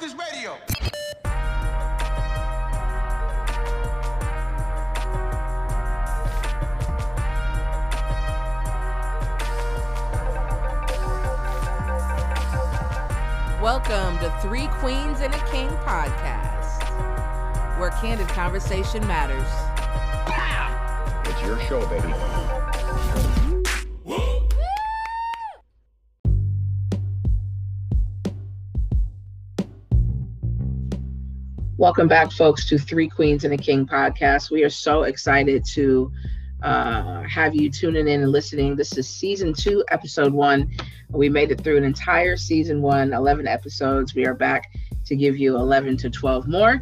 [0.00, 0.56] with this radio.
[13.62, 16.82] Welcome to Three Queens and a King podcast,
[17.78, 19.46] where candid conversation matters.
[21.28, 22.75] It's your show, baby.
[31.78, 34.50] Welcome back, folks, to Three Queens and a King podcast.
[34.50, 36.10] We are so excited to
[36.62, 38.76] uh, have you tuning in and listening.
[38.76, 40.70] This is season two, episode one.
[41.10, 44.14] We made it through an entire season one, 11 episodes.
[44.14, 44.72] We are back
[45.04, 46.80] to give you 11 to 12 more.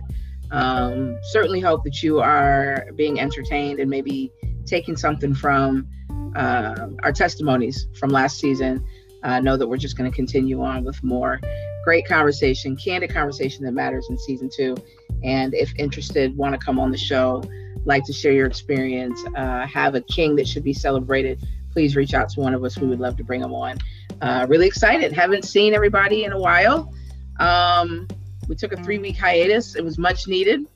[0.53, 4.31] Um, certainly hope that you are being entertained and maybe
[4.65, 5.89] taking something from
[6.37, 8.87] uh, our testimonies from last season.
[9.25, 11.41] Uh, know that we're just going to continue on with more
[11.85, 14.75] great conversation, candid conversation that matters in season two.
[15.23, 17.43] And if interested, want to come on the show,
[17.85, 22.15] like to share your experience, uh, have a king that should be celebrated, please reach
[22.15, 22.79] out to one of us.
[22.79, 23.79] We would love to bring them on.
[24.21, 25.13] Uh, really excited.
[25.13, 26.93] Haven't seen everybody in a while.
[27.41, 28.09] Um,
[28.49, 29.75] we took a three week hiatus.
[29.75, 30.67] It was much needed.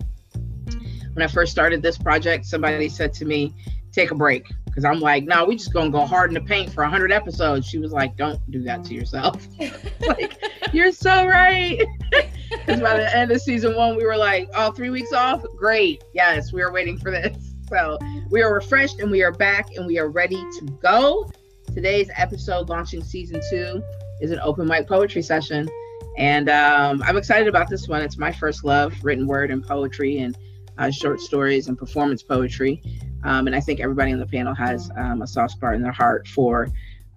[1.13, 3.55] When I first started this project, somebody said to me,
[3.93, 4.47] take a break.
[4.79, 7.67] Because I'm like, no, we just gonna go hard in the paint for 100 episodes.
[7.67, 9.45] She was like, don't do that to yourself.
[10.07, 10.41] like,
[10.73, 11.85] you're so right.
[12.51, 15.45] Because by the end of season one, we were like, all oh, three weeks off?
[15.57, 16.03] Great.
[16.15, 17.37] Yes, we were waiting for this.
[17.69, 17.99] So
[18.31, 21.31] we are refreshed and we are back and we are ready to go.
[21.75, 23.83] Today's episode, launching season two,
[24.23, 25.69] is an open mic poetry session.
[26.17, 28.01] And um, I'm excited about this one.
[28.01, 30.35] It's my first love, written word and poetry and
[30.79, 32.83] uh, short stories and performance poetry.
[33.25, 35.93] Um, and I think everybody on the panel has um, a soft spot in their
[35.93, 36.69] heart for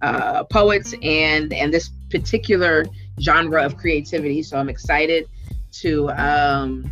[0.02, 2.84] uh, poets and and this particular
[3.20, 4.42] genre of creativity.
[4.42, 5.28] So I'm excited
[5.72, 6.90] to um,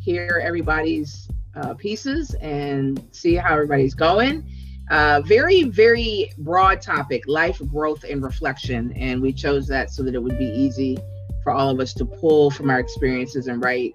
[0.00, 4.44] hear everybody's uh, pieces and see how everybody's going.
[4.90, 8.92] Uh, very, very broad topic life, growth, and reflection.
[8.92, 10.98] And we chose that so that it would be easy
[11.42, 13.94] for all of us to pull from our experiences and write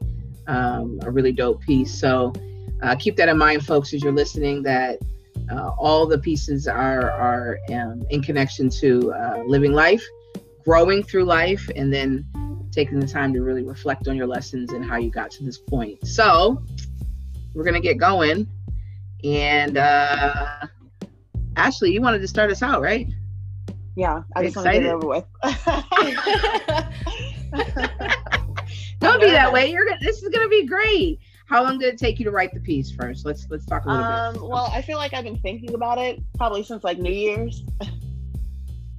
[0.49, 1.97] um, a really dope piece.
[1.97, 2.33] So
[2.81, 4.99] uh, keep that in mind, folks, as you're listening, that
[5.51, 10.03] uh, all the pieces are, are um, in connection to uh, living life,
[10.65, 12.25] growing through life, and then
[12.71, 15.57] taking the time to really reflect on your lessons and how you got to this
[15.57, 16.05] point.
[16.05, 16.63] So
[17.53, 18.47] we're going to get going.
[19.23, 20.67] And uh,
[21.55, 23.07] Ashley, you wanted to start us out, right?
[23.95, 25.25] Yeah, I just want to get it over with.
[28.99, 29.71] Don't be that way.
[29.71, 29.99] You're gonna.
[30.01, 31.19] This is gonna be great.
[31.47, 33.25] How long did it take you to write the piece first?
[33.25, 34.43] Let's let's talk a little um, bit.
[34.43, 37.63] Well, I feel like I've been thinking about it probably since like New Year's.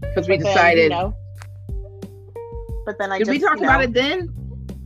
[0.01, 0.91] Because we decided.
[0.91, 1.15] Then, you know,
[2.87, 4.29] but then I did just, we talk you know, about it then?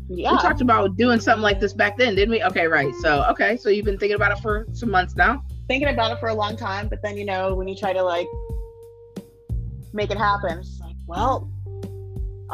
[0.08, 0.32] Yeah.
[0.32, 2.42] We talked about doing something like this back then, didn't we?
[2.42, 2.92] Okay, right.
[2.96, 5.44] So okay, so you've been thinking about it for some months now.
[5.68, 8.02] thinking about it for a long time, but then you know when you try to
[8.02, 8.26] like
[9.92, 11.50] make it happen, it's like, well,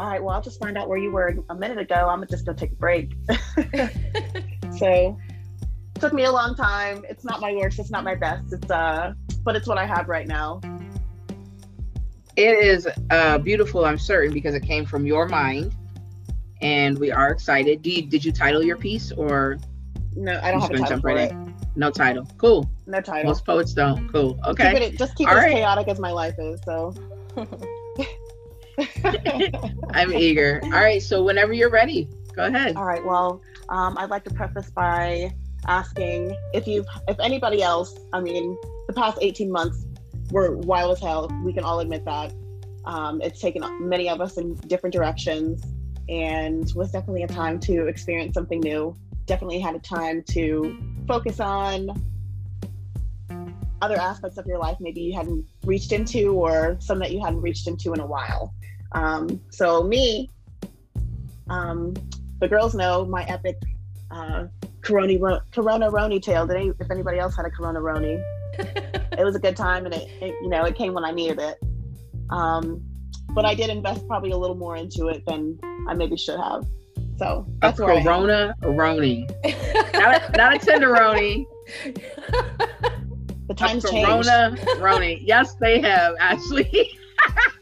[0.00, 2.08] all right, well I'll just find out where you were a minute ago.
[2.08, 3.12] I'm just gonna take a break.
[4.78, 5.18] so
[5.98, 7.04] took me a long time.
[7.06, 7.78] It's not my worst.
[7.78, 8.50] It's not my best.
[8.50, 9.12] It's uh,
[9.44, 10.62] but it's what I have right now.
[12.34, 15.74] It is uh, beautiful, I'm certain, because it came from your mind,
[16.62, 17.82] and we are excited.
[17.82, 19.58] Do you, did you title your piece or
[20.16, 21.76] No, I don't have a gonna title jump for right it.
[21.76, 22.26] no title?
[22.38, 22.70] Cool.
[22.86, 23.28] No title.
[23.28, 24.10] Most poets don't.
[24.10, 24.32] Cool.
[24.36, 24.86] Keep Okay.
[24.86, 25.52] it, just keep All it as right.
[25.56, 26.58] chaotic as my life is.
[26.64, 26.94] So.
[29.90, 30.60] I'm eager.
[30.64, 31.02] All right.
[31.02, 32.76] So whenever you're ready, go ahead.
[32.76, 33.04] All right.
[33.04, 35.32] Well, um, I'd like to preface by
[35.66, 39.84] asking if you, if anybody else, I mean, the past 18 months
[40.30, 41.30] were wild as hell.
[41.44, 42.32] We can all admit that.
[42.84, 45.62] Um, it's taken many of us in different directions
[46.08, 48.96] and was definitely a time to experience something new.
[49.26, 51.90] Definitely had a time to focus on
[53.82, 57.40] other aspects of your life maybe you hadn't reached into or some that you hadn't
[57.40, 58.52] reached into in a while.
[58.92, 60.30] Um, so me,
[61.48, 61.94] um,
[62.40, 63.56] the girls know my epic
[64.10, 64.46] uh,
[64.82, 66.46] Corona Corona Roni tale.
[66.46, 68.22] Did any, if anybody else had a Corona Roni,
[68.58, 71.38] it was a good time, and it, it you know it came when I needed
[71.38, 71.58] it.
[72.30, 72.82] Um,
[73.34, 75.58] but I did invest probably a little more into it than
[75.88, 76.64] I maybe should have.
[77.18, 79.28] So A that's where Corona Roni,
[79.92, 81.46] not a, not a tenderoni.
[81.84, 85.20] The A times changed, Corona Roni.
[85.22, 86.90] Yes, they have actually.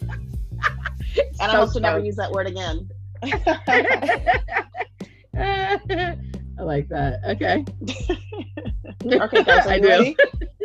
[1.41, 2.89] and I hope to never use that word again.
[5.35, 7.21] I like that.
[7.27, 7.65] Okay.
[9.05, 9.89] Okay, guys, are I do.
[9.89, 10.17] ready?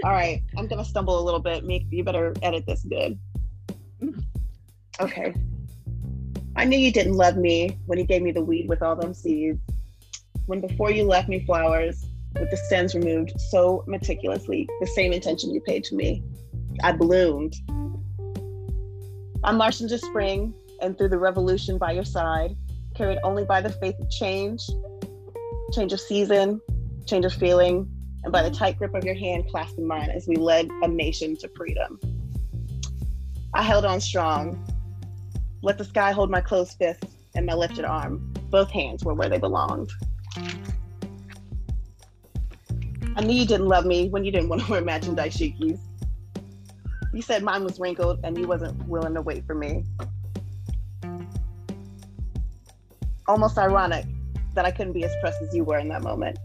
[0.04, 1.66] All right, I'm gonna stumble a little bit.
[1.66, 3.18] Make you better edit this good.
[5.00, 5.34] Okay.
[6.56, 9.14] I knew you didn't love me when you gave me the weed with all them
[9.14, 9.60] seeds.
[10.48, 12.06] When before you left me flowers
[12.40, 16.24] with the stems removed so meticulously, the same intention you paid to me.
[16.84, 17.56] I bloomed.
[19.44, 22.56] I marched into spring and through the revolution by your side,
[22.96, 24.62] carried only by the faith of change,
[25.74, 26.62] change of season,
[27.06, 27.90] change of feeling,
[28.24, 30.88] and by the tight grip of your hand clasped in mine as we led a
[30.88, 32.00] nation to freedom.
[33.54, 34.66] I held on strong,
[35.62, 37.04] let the sky hold my closed fist
[37.36, 38.34] and my lifted arm.
[38.50, 39.92] Both hands were where they belonged.
[43.16, 45.80] I knew you didn't love me when you didn't want to wear matching dashikis.
[47.14, 49.86] You said mine was wrinkled and you wasn't willing to wait for me.
[53.28, 54.06] Almost ironic
[54.56, 56.38] that I couldn't be as pressed as you were in that moment.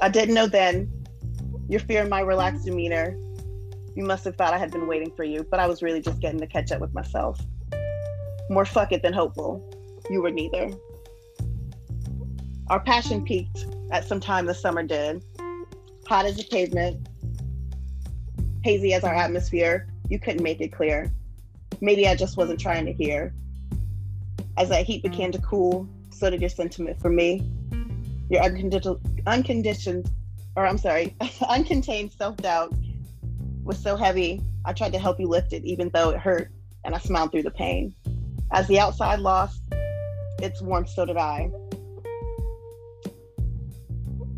[0.00, 0.92] I didn't know then
[1.68, 3.16] your fear in my relaxed demeanor.
[3.94, 6.20] You must have thought I had been waiting for you, but I was really just
[6.20, 7.40] getting to catch up with myself
[8.48, 9.62] more fuck it than hopeful.
[10.10, 10.70] You were neither.
[12.68, 15.24] Our passion peaked at some time the summer did.
[16.08, 17.08] Hot as the pavement,
[18.66, 21.08] hazy as our atmosphere, you couldn't make it clear.
[21.80, 23.32] Maybe I just wasn't trying to hear.
[24.58, 27.48] As that heat began to cool, so did your sentiment for me.
[28.28, 30.10] Your unconditional, unconditioned,
[30.56, 32.74] or I'm sorry, uncontained self doubt
[33.62, 34.42] was so heavy.
[34.64, 36.50] I tried to help you lift it, even though it hurt,
[36.84, 37.94] and I smiled through the pain.
[38.50, 39.62] As the outside lost
[40.42, 41.52] its warmth, so did I.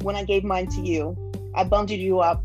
[0.02, 1.16] When I gave mine to you,
[1.54, 2.44] I bundled you up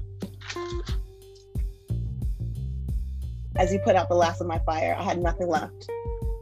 [3.55, 4.95] as you put out the last of my fire.
[4.97, 5.89] I had nothing left,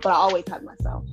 [0.02, 1.06] but I always had myself.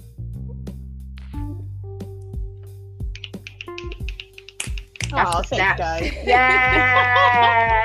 [5.11, 5.79] Oh, thanks, snap.
[5.79, 6.13] guys.
[6.25, 7.79] Yeah.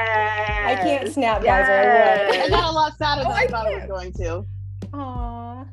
[0.66, 3.68] I can't snap, guys, or I got a lot sadder than Oh, I I thought
[3.68, 4.46] I was going to.
[4.94, 5.66] Aw.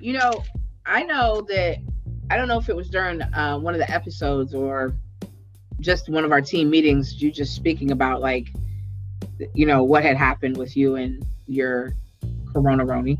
[0.00, 0.42] you know,
[0.86, 1.78] I know that
[2.30, 4.94] I don't know if it was during uh, one of the episodes or
[5.80, 8.48] just one of our team meetings, you just speaking about like,
[9.54, 11.92] you know, what had happened with you and your
[12.52, 13.18] Corona Roni.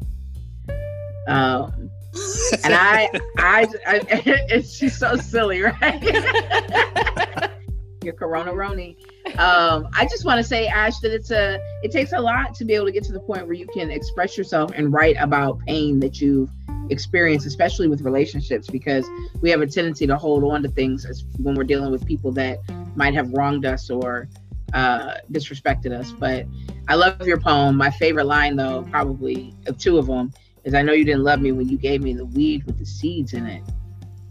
[1.29, 1.91] Um,
[2.65, 4.01] and I, I, I,
[4.49, 7.51] it's just so silly, right?
[8.03, 8.97] your Corona Roni.
[9.39, 12.65] Um, I just want to say, Ash, that it's a, it takes a lot to
[12.65, 15.59] be able to get to the point where you can express yourself and write about
[15.67, 16.49] pain that you've
[16.89, 19.05] experienced, especially with relationships, because
[19.43, 22.31] we have a tendency to hold on to things as when we're dealing with people
[22.33, 22.59] that
[22.95, 24.29] might have wronged us or
[24.73, 26.13] uh, disrespected us.
[26.13, 26.47] But
[26.89, 27.77] I love your poem.
[27.77, 30.33] My favorite line, though, probably of two of them,
[30.65, 32.87] is "I know you didn't love me when you gave me the weed with the
[32.87, 33.63] seeds in it."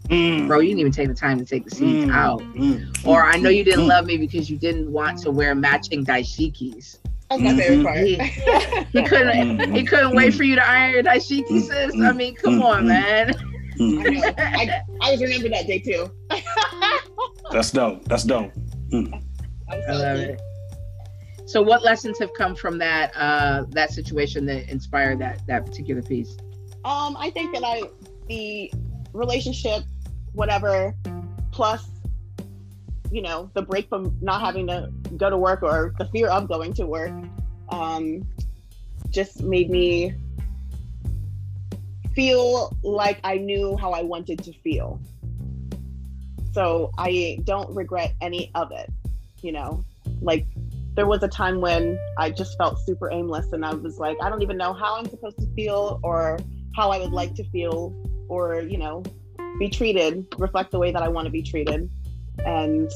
[0.08, 2.40] Mm, Bro, you didn't even take the time to take the seeds mm, out.
[2.54, 3.88] mm, Or I know you didn't mm.
[3.88, 6.98] love me because you didn't want to wear matching dashikis.
[7.28, 7.98] That's my favorite part.
[7.98, 8.14] He,
[8.92, 12.00] he couldn't he couldn't wait for you to iron your dashiki, sis.
[12.00, 13.32] I mean, come on, man.
[13.80, 13.98] mm.
[14.06, 14.34] I know.
[14.38, 16.08] I, I was remember that day too.
[17.50, 18.04] That's dope.
[18.04, 18.52] That's dope.
[18.92, 19.25] Mm.
[19.68, 20.40] I, love it.
[21.46, 26.02] So what lessons have come from that uh that situation that inspired that that particular
[26.02, 26.36] piece?
[26.84, 27.82] Um, I think that I
[28.28, 28.72] the
[29.12, 29.84] relationship,
[30.32, 30.94] whatever,
[31.52, 31.88] plus
[33.10, 36.48] you know the break from not having to go to work or the fear of
[36.48, 37.12] going to work,
[37.70, 38.26] um,
[39.10, 40.14] just made me
[42.14, 45.00] feel like I knew how I wanted to feel.
[46.52, 48.90] So I don't regret any of it.
[49.46, 49.84] You know,
[50.20, 50.44] like
[50.96, 54.28] there was a time when I just felt super aimless and I was like, I
[54.28, 56.40] don't even know how I'm supposed to feel or
[56.74, 57.94] how I would like to feel
[58.28, 59.04] or, you know,
[59.60, 61.88] be treated, reflect the way that I want to be treated.
[62.44, 62.90] And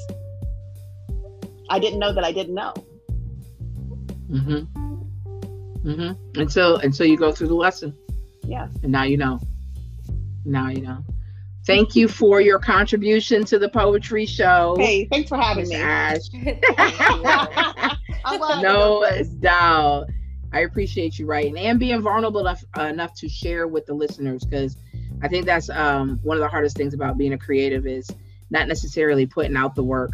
[1.68, 2.74] I didn't know that I didn't know.
[4.28, 4.80] Mm-hmm.
[5.88, 6.00] Mm-hmm.
[6.00, 7.96] and Until until you go through the lesson.
[8.44, 8.66] Yeah.
[8.82, 9.38] And now you know.
[10.44, 11.04] Now you know.
[11.66, 14.76] Thank you for your contribution to the poetry show.
[14.78, 15.76] Hey, thanks for having Miss me.
[15.76, 16.20] Ash.
[18.24, 20.06] I'm glad I no doubt.
[20.52, 24.42] I appreciate you writing and being vulnerable enough, uh, enough to share with the listeners
[24.42, 24.76] because
[25.22, 28.10] I think that's um, one of the hardest things about being a creative is
[28.50, 30.12] not necessarily putting out the work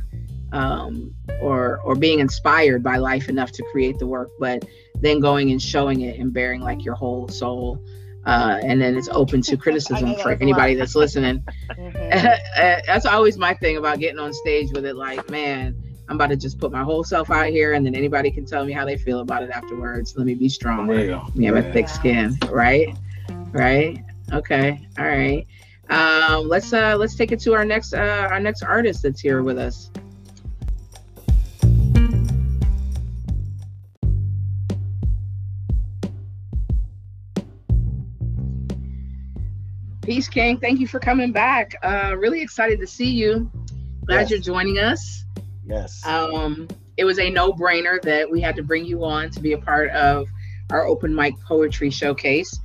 [0.53, 4.65] um, or or being inspired by life enough to create the work, but
[5.00, 7.83] then going and showing it and bearing like your whole soul.
[8.26, 11.42] Uh, and then it's open to criticism for anybody that's listening.
[11.71, 12.38] Mhm.
[12.87, 14.97] that's always my thing about getting on stage with it.
[14.97, 15.76] Like, man,
[16.09, 18.64] I'm about to just put my whole self out here, and then anybody can tell
[18.64, 20.14] me how they feel about it afterwards.
[20.16, 20.88] Let me be For strong.
[20.88, 21.30] real.
[21.37, 22.88] We have a thick skin, right?
[23.52, 24.02] Right?
[24.33, 24.87] Okay.
[24.99, 25.47] All right.
[25.88, 29.45] Um, let's uh let's take it to our next uh our next artist that's here
[29.45, 29.90] with us.
[40.07, 40.59] Peace, King.
[40.59, 41.75] Thank you for coming back.
[41.83, 43.51] Uh, really excited to see you.
[44.07, 44.31] Glad Yes.
[44.31, 45.25] you're joining us.
[45.67, 46.01] Yes.
[46.07, 49.59] Um, it was a no-brainer that we had to bring you on to be a
[49.59, 50.29] part of
[50.71, 52.57] our open mic poetry showcase.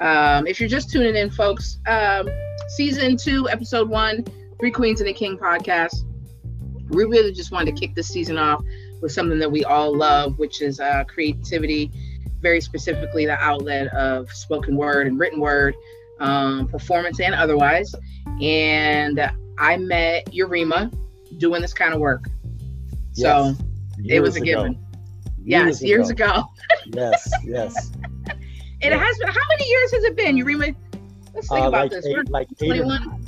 [0.00, 2.30] Um, if you're just tuning in, folks, um,
[2.68, 4.24] season two, episode one,
[4.58, 5.96] Three Queens and a King podcast.
[6.88, 8.62] We really just wanted to kick this season off
[9.02, 11.90] with something that we all love, which is uh, creativity,
[12.40, 15.74] very specifically the outlet of spoken word and written word,
[16.20, 17.94] um, performance and otherwise.
[18.40, 19.20] And
[19.58, 20.92] I met Urema
[21.38, 22.28] doing this kind of work.
[23.12, 23.54] So
[23.98, 24.16] Yes.
[24.16, 24.44] it was a ago.
[24.44, 24.78] given.
[25.42, 26.44] Yes, years ago.
[26.86, 27.92] yes, yes.
[28.82, 29.28] It has been.
[29.28, 30.74] How many years has it been, Urema?
[31.34, 32.04] Let's think Uh, about like this.
[32.04, 33.26] eight, We're like 21, nine.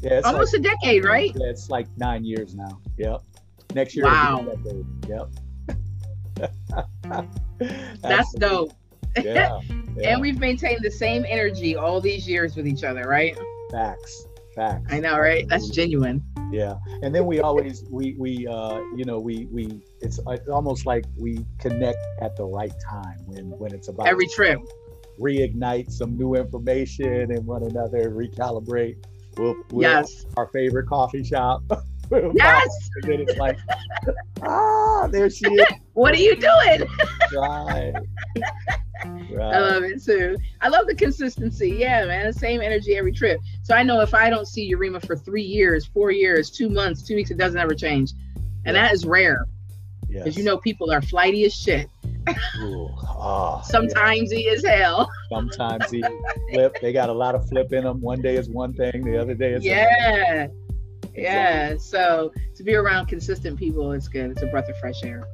[0.00, 1.32] Yeah, almost like, a decade, right?
[1.34, 2.80] Yeah, it's like nine years now.
[2.96, 3.20] Yep.
[3.74, 4.04] Next year.
[4.04, 4.46] Wow.
[4.48, 4.84] It'll be a
[6.38, 6.48] decade.
[7.08, 7.26] Yep.
[8.02, 8.72] That's dope.
[9.22, 9.58] Yeah.
[9.96, 10.12] yeah.
[10.12, 13.36] And we've maintained the same energy all these years with each other, right?
[13.70, 14.26] facts.
[14.54, 14.90] Facts.
[14.90, 15.46] I know, right?
[15.48, 16.22] That's genuine.
[16.50, 20.18] Yeah, and then we always we we uh you know we we it's,
[20.50, 24.60] almost like we connect at the right time when when it's about Every trip.
[25.20, 28.96] reignite some new information and one another recalibrate.
[29.36, 30.24] We'll, we'll Yes.
[30.36, 31.62] our favorite coffee shop.
[32.34, 32.68] Yes.
[33.02, 33.58] And then it's like,
[34.42, 35.66] ah, there she is.
[35.94, 36.88] What are you doing?
[37.34, 37.94] Right.
[39.06, 40.36] I love it too.
[40.60, 41.70] I love the consistency.
[41.78, 42.26] Yeah, man.
[42.26, 43.40] The same energy every trip.
[43.62, 47.02] So I know if I don't see Urema for three years, four years, two months,
[47.02, 48.12] two weeks, it doesn't ever change.
[48.64, 49.46] And that is rare
[50.08, 50.24] Yes.
[50.24, 51.88] because you know people are flighty as shit.
[52.60, 53.62] Ooh, ah, yeah.
[53.62, 55.10] Sometimes he is hell.
[55.30, 56.02] Sometimes he
[56.52, 56.76] flip.
[56.80, 58.00] They got a lot of flip in them.
[58.00, 60.48] One day is one thing, the other day is Yeah.
[61.14, 61.76] Yeah.
[61.78, 64.30] So to be around consistent people is good.
[64.30, 65.24] It's a breath of fresh air.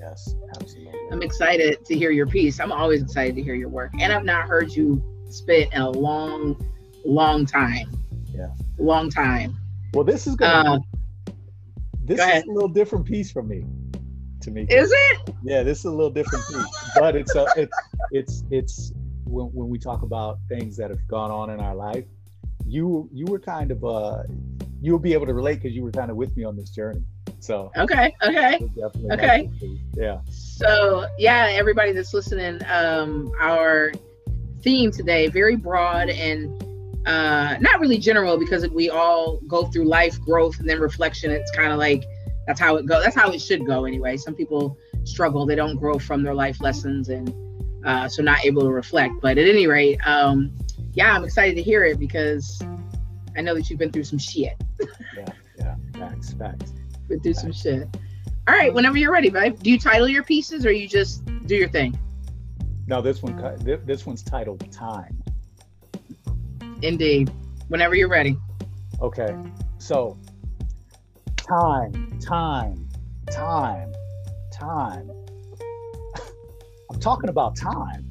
[0.00, 0.98] Yes, absolutely.
[1.12, 2.58] I'm excited to hear your piece.
[2.58, 3.92] I'm always excited to hear your work.
[4.00, 6.56] And I've not heard you spit in a long,
[7.04, 7.90] long time.
[8.34, 8.48] Yeah.
[8.78, 9.56] Long time.
[9.92, 10.74] Well, this is gonna.
[10.74, 10.78] Uh,
[12.04, 13.64] this go is a little different piece from me.
[14.42, 14.62] To me.
[14.70, 15.34] is it?
[15.42, 17.76] Yeah, this is a little different piece, but it's a, it's
[18.10, 18.92] it's it's
[19.26, 22.06] when, when we talk about things that have gone on in our life,
[22.70, 24.22] you you were kind of uh
[24.80, 27.02] you'll be able to relate because you were kind of with me on this journey.
[27.40, 28.14] So Okay.
[28.22, 28.58] Okay.
[28.76, 29.50] definitely Okay.
[29.94, 30.20] Yeah.
[30.30, 33.92] So yeah, everybody that's listening, um, our
[34.62, 36.62] theme today very broad and
[37.06, 41.30] uh, not really general because we all go through life growth and then reflection.
[41.30, 42.04] It's kind of like
[42.46, 43.00] that's how it go.
[43.02, 44.16] That's how it should go anyway.
[44.16, 47.34] Some people struggle; they don't grow from their life lessons and
[47.84, 49.14] uh, so not able to reflect.
[49.22, 50.52] But at any rate, um,
[51.00, 52.60] yeah, I'm excited to hear it because
[53.34, 54.52] I know that you've been through some shit.
[55.16, 55.24] Yeah.
[55.58, 56.34] Yeah, facts.
[56.34, 56.74] Facts.
[57.08, 57.88] Been through some shit.
[58.46, 59.58] All right, whenever you're ready, babe.
[59.62, 61.98] Do you title your pieces or you just do your thing?
[62.86, 63.34] No, this one
[63.86, 65.22] this one's titled Time.
[66.82, 67.32] Indeed.
[67.68, 68.36] Whenever you're ready.
[69.00, 69.34] Okay.
[69.78, 70.18] So
[71.38, 72.90] time, time,
[73.30, 73.94] time,
[74.52, 75.10] time.
[76.90, 78.09] I'm talking about time.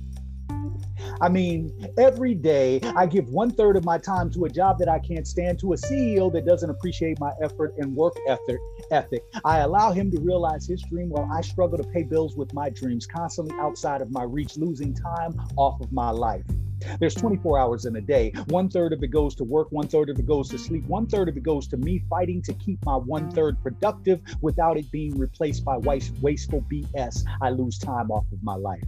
[1.21, 4.87] I mean, every day I give one third of my time to a job that
[4.87, 8.59] I can't stand, to a CEO that doesn't appreciate my effort and work ethic.
[8.89, 9.23] Ethic.
[9.43, 12.69] I allow him to realize his dream while I struggle to pay bills with my
[12.69, 16.45] dreams, constantly outside of my reach, losing time off of my life.
[17.01, 18.31] There's 24 hours in a day.
[18.47, 21.07] One third of it goes to work, one third of it goes to sleep, one
[21.07, 24.89] third of it goes to me fighting to keep my one third productive without it
[24.89, 27.25] being replaced by waste, wasteful BS.
[27.41, 28.83] I lose time off of my life.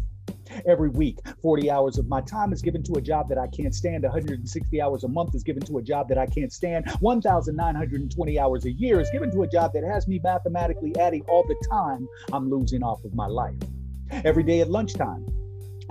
[0.66, 3.74] Every week, 40 hours of my time is given to a job that I can't
[3.74, 4.04] stand.
[4.04, 6.90] 160 hours a month is given to a job that I can't stand.
[7.00, 11.44] 1,920 hours a year is given to a job that has me mathematically adding all
[11.48, 13.56] the time I'm losing off of my life.
[14.12, 15.26] Every day at lunchtime,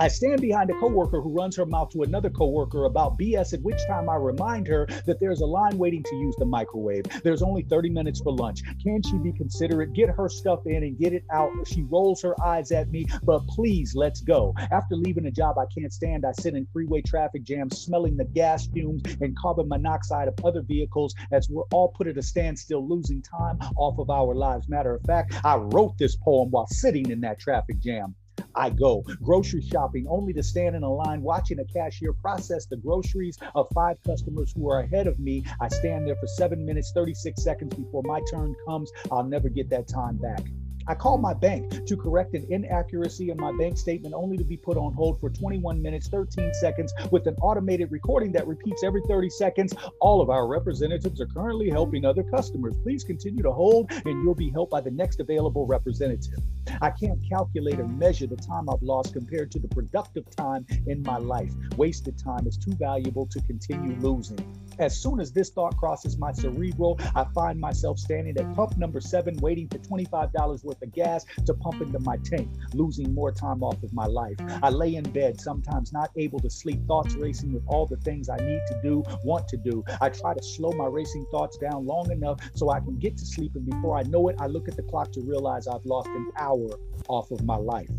[0.01, 3.61] I stand behind a coworker who runs her mouth to another coworker about BS, at
[3.61, 7.03] which time I remind her that there's a line waiting to use the microwave.
[7.21, 8.63] There's only 30 minutes for lunch.
[8.81, 9.93] Can she be considerate?
[9.93, 11.51] Get her stuff in and get it out.
[11.67, 14.55] She rolls her eyes at me, but please, let's go.
[14.71, 18.25] After leaving a job I can't stand, I sit in freeway traffic jams, smelling the
[18.25, 22.89] gas fumes and carbon monoxide of other vehicles as we're all put at a standstill,
[22.89, 24.67] losing time off of our lives.
[24.67, 28.15] Matter of fact, I wrote this poem while sitting in that traffic jam.
[28.55, 32.77] I go grocery shopping only to stand in a line watching a cashier process the
[32.77, 35.45] groceries of five customers who are ahead of me.
[35.59, 38.91] I stand there for seven minutes, 36 seconds before my turn comes.
[39.11, 40.43] I'll never get that time back.
[40.87, 44.57] I called my bank to correct an inaccuracy in my bank statement only to be
[44.57, 49.01] put on hold for 21 minutes, 13 seconds with an automated recording that repeats every
[49.07, 49.73] 30 seconds.
[49.99, 52.73] All of our representatives are currently helping other customers.
[52.83, 56.39] Please continue to hold and you'll be helped by the next available representative.
[56.81, 61.03] I can't calculate or measure the time I've lost compared to the productive time in
[61.03, 61.51] my life.
[61.77, 64.39] Wasted time is too valuable to continue losing.
[64.81, 68.99] As soon as this thought crosses my cerebral, I find myself standing at pump number
[68.99, 73.61] seven, waiting for $25 worth of gas to pump into my tank, losing more time
[73.61, 74.37] off of my life.
[74.63, 78.27] I lay in bed, sometimes not able to sleep, thoughts racing with all the things
[78.27, 79.83] I need to do, want to do.
[80.01, 83.25] I try to slow my racing thoughts down long enough so I can get to
[83.25, 83.51] sleep.
[83.53, 86.31] And before I know it, I look at the clock to realize I've lost an
[86.39, 86.69] hour
[87.07, 87.91] off of my life.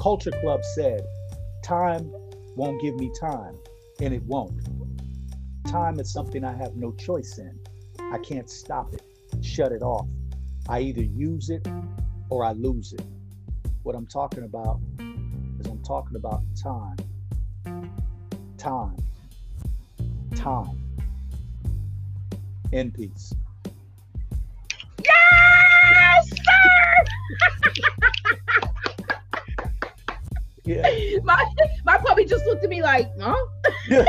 [0.00, 1.02] Culture Club said,
[1.62, 2.10] Time
[2.56, 3.58] won't give me time,
[4.00, 4.58] and it won't.
[5.68, 7.60] Time is something I have no choice in.
[8.10, 9.02] I can't stop it,
[9.44, 10.06] shut it off.
[10.66, 11.68] I either use it
[12.30, 13.02] or I lose it.
[13.82, 16.96] What I'm talking about is I'm talking about time.
[18.56, 18.96] Time.
[20.34, 20.82] Time.
[22.72, 23.34] In peace.
[25.04, 27.04] Yes, sir.
[30.68, 31.18] Yeah.
[31.24, 31.42] my
[31.84, 33.34] my puppy just looked at me like, huh?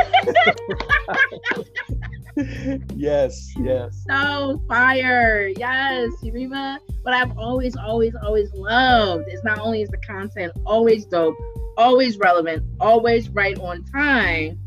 [2.96, 4.04] yes, yes.
[4.10, 5.48] So fire.
[5.56, 6.80] Yes, Urema.
[7.04, 11.38] What I've always, always, always loved is not only is the content always dope,
[11.78, 14.60] always relevant, always right on time,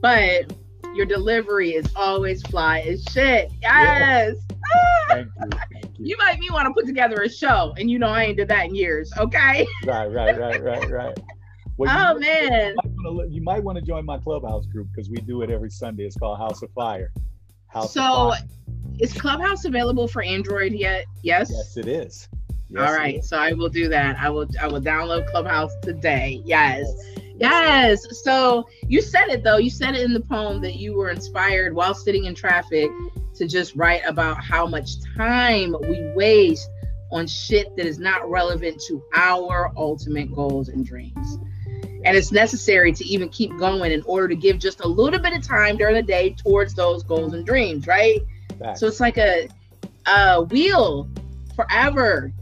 [0.00, 0.52] but
[0.94, 3.50] your delivery is always fly as shit.
[3.60, 4.36] Yes.
[5.08, 5.50] Thank you.
[5.72, 6.06] Thank you.
[6.06, 8.48] You might me want to put together a show, and you know I ain't did
[8.48, 9.12] that in years.
[9.16, 9.66] Okay.
[9.86, 11.18] Right, right, right, right, right.
[11.76, 12.74] Well, Oh man.
[13.02, 16.04] wanna- you might want to join my clubhouse group because we do it every Sunday.
[16.04, 17.12] It's called House of Fire.
[17.68, 18.46] House So, of Fire.
[18.98, 21.04] is Clubhouse available for Android yet?
[21.22, 21.50] Yes.
[21.50, 22.28] Yes, it is.
[22.70, 23.16] Yes, All right.
[23.18, 23.28] is.
[23.28, 24.18] So I will do that.
[24.18, 24.48] I will.
[24.60, 26.42] I will download Clubhouse today.
[26.44, 26.86] Yes.
[27.38, 28.04] Yes.
[28.24, 29.58] So you said it though.
[29.58, 32.90] You said it in the poem that you were inspired while sitting in traffic
[33.36, 36.68] to just write about how much time we waste
[37.12, 41.38] on shit that is not relevant to our ultimate goals and dreams.
[42.04, 45.32] And it's necessary to even keep going in order to give just a little bit
[45.32, 48.20] of time during the day towards those goals and dreams, right?
[48.58, 48.80] Facts.
[48.80, 49.48] So it's like a,
[50.06, 51.08] a wheel
[51.54, 52.32] forever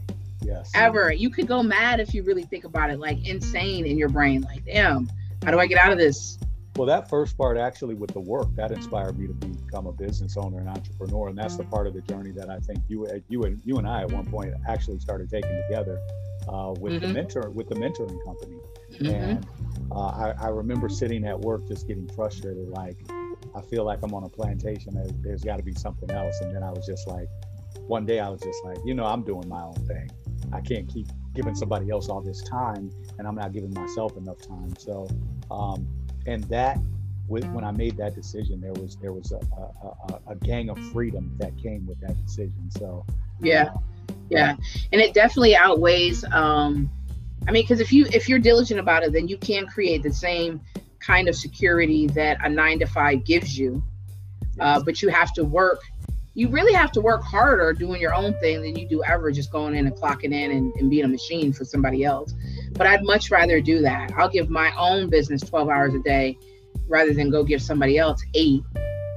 [0.41, 0.71] yes.
[0.75, 1.11] ever.
[1.11, 4.41] You could go mad if you really think about it, like insane in your brain.
[4.41, 5.09] Like, damn,
[5.43, 6.37] how do I get out of this?
[6.75, 10.35] Well, that first part actually with the work that inspired me to become a business
[10.35, 13.43] owner and entrepreneur, and that's the part of the journey that I think you, you
[13.43, 16.01] and you and I at one point actually started taking together
[16.49, 17.13] uh, with the Mhm.
[17.13, 18.59] mentor with the mentoring company.
[18.99, 19.09] Mhm.
[19.09, 19.47] And
[19.91, 22.97] uh, I, I remember sitting at work just getting frustrated, like
[23.55, 24.93] I feel like I'm on a plantation.
[24.95, 26.41] There, there's got to be something else.
[26.41, 27.29] And then I was just like,
[27.87, 30.11] one day I was just like, you know, I'm doing my own thing.
[30.51, 34.41] I can't keep giving somebody else all this time, and I'm not giving myself enough
[34.45, 34.73] time.
[34.77, 35.07] So,
[35.49, 35.87] um,
[36.25, 36.79] and that
[37.27, 40.77] when I made that decision, there was there was a, a, a, a gang of
[40.91, 42.69] freedom that came with that decision.
[42.69, 43.05] So,
[43.41, 43.73] Yeah,
[44.29, 44.55] yeah,
[44.91, 46.23] and it definitely outweighs.
[46.25, 46.89] Um,
[47.47, 50.13] I mean, because if you if you're diligent about it, then you can create the
[50.13, 50.61] same
[50.99, 53.83] kind of security that a nine to five gives you.
[54.59, 55.81] Uh, but you have to work.
[56.33, 59.51] You really have to work harder doing your own thing than you do ever just
[59.51, 62.33] going in and clocking in and, and being a machine for somebody else.
[62.75, 64.11] But I'd much rather do that.
[64.17, 66.37] I'll give my own business 12 hours a day
[66.87, 68.63] rather than go give somebody else eight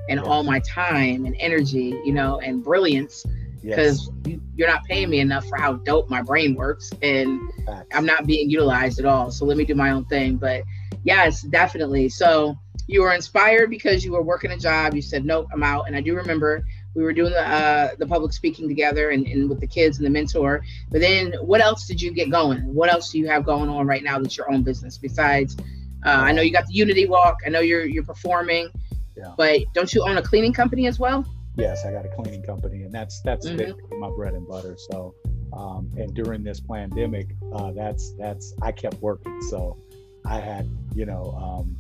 [0.09, 3.25] and all my time and energy, you know, and brilliance
[3.63, 7.41] yes, because you, you're not paying me enough for how dope my brain works and
[7.67, 7.89] facts.
[7.93, 9.31] I'm not being utilized at all.
[9.31, 10.37] So let me do my own thing.
[10.37, 10.63] But
[11.05, 12.09] yes, definitely.
[12.09, 14.95] So you were inspired because you were working a job.
[14.95, 15.87] You said, nope, I'm out.
[15.87, 19.49] And I do remember we were doing the uh, the public speaking together and, and
[19.49, 20.63] with the kids and the mentor.
[20.91, 22.61] But then what else did you get going?
[22.75, 25.57] What else do you have going on right now that's your own business besides?
[26.05, 27.39] Uh, I know you got the Unity Walk.
[27.47, 28.69] I know you're you're performing,
[29.17, 29.33] Yeah.
[29.37, 31.25] but don't you own a cleaning company as well?
[31.57, 33.75] Yes, I got a cleaning company, and that's that's Mhm.
[33.99, 34.77] my bread and butter.
[34.91, 35.15] So,
[35.53, 39.41] um, and during this pandemic, uh, that's that's I kept working.
[39.51, 39.77] So,
[40.25, 41.77] I had you know, um,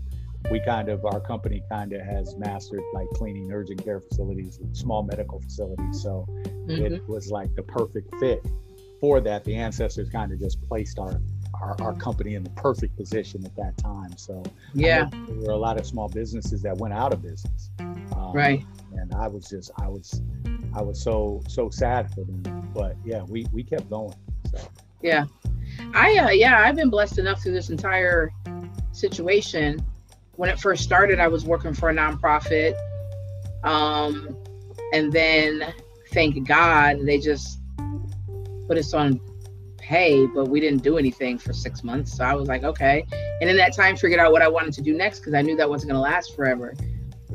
[0.51, 5.03] we kind of our company kind of has mastered like cleaning urgent care facilities, small
[5.03, 6.01] medical facilities.
[6.03, 6.27] So
[6.67, 6.93] Mhm.
[6.93, 8.45] it was like the perfect fit
[9.01, 9.45] for that.
[9.45, 11.21] The ancestors kind of just placed our
[11.61, 14.17] our, our company in the perfect position at that time.
[14.17, 14.43] So
[14.75, 17.71] Yeah, there were a lot of small businesses that went out of business.
[17.81, 18.65] Um, right.
[18.93, 20.23] and I was just I was
[20.75, 22.43] I was so so sad for them.
[22.75, 24.15] But yeah, we we kept going.
[24.55, 24.59] So
[25.03, 25.25] Yeah.
[25.95, 28.31] I uh yeah, I've been blessed enough through this entire
[28.93, 29.85] situation.
[30.39, 32.75] When it first started, I was working for a nonprofit.
[33.65, 34.37] Um
[34.93, 35.75] and then
[36.13, 37.59] thank God they just
[38.69, 39.21] put us on
[39.79, 42.17] pay, but we didn't do anything for six months.
[42.17, 43.05] So I was like, okay.
[43.41, 45.57] And in that time, figured out what I wanted to do next because I knew
[45.57, 46.73] that wasn't going to last forever.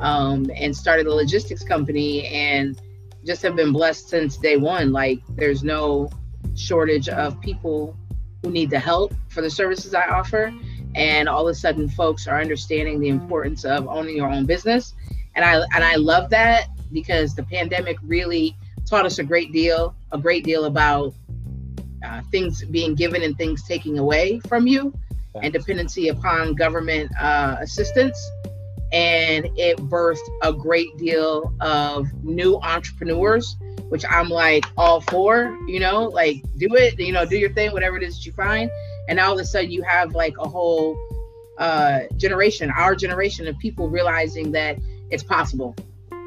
[0.00, 2.80] Um, and started a logistics company and
[3.22, 4.92] just have been blessed since day one.
[4.92, 6.08] Like, there's no
[6.56, 7.98] shortage of people
[8.42, 10.54] who need the help for the services I offer.
[10.94, 14.94] And all of a sudden, folks are understanding the importance of owning your own business.
[15.34, 19.94] And I and I love that because the pandemic really taught us a great deal,
[20.12, 21.14] a great deal about
[22.04, 24.92] uh, things being given and things taking away from you
[25.42, 28.18] and dependency upon government uh, assistance.
[28.92, 33.56] And it birthed a great deal of new entrepreneurs,
[33.88, 37.72] which I'm like all for, you know, like do it, you know, do your thing,
[37.72, 38.70] whatever it is that you find.
[39.08, 40.96] And all of a sudden you have like a whole
[41.58, 44.78] uh, generation, our generation of people realizing that
[45.10, 45.76] it's possible.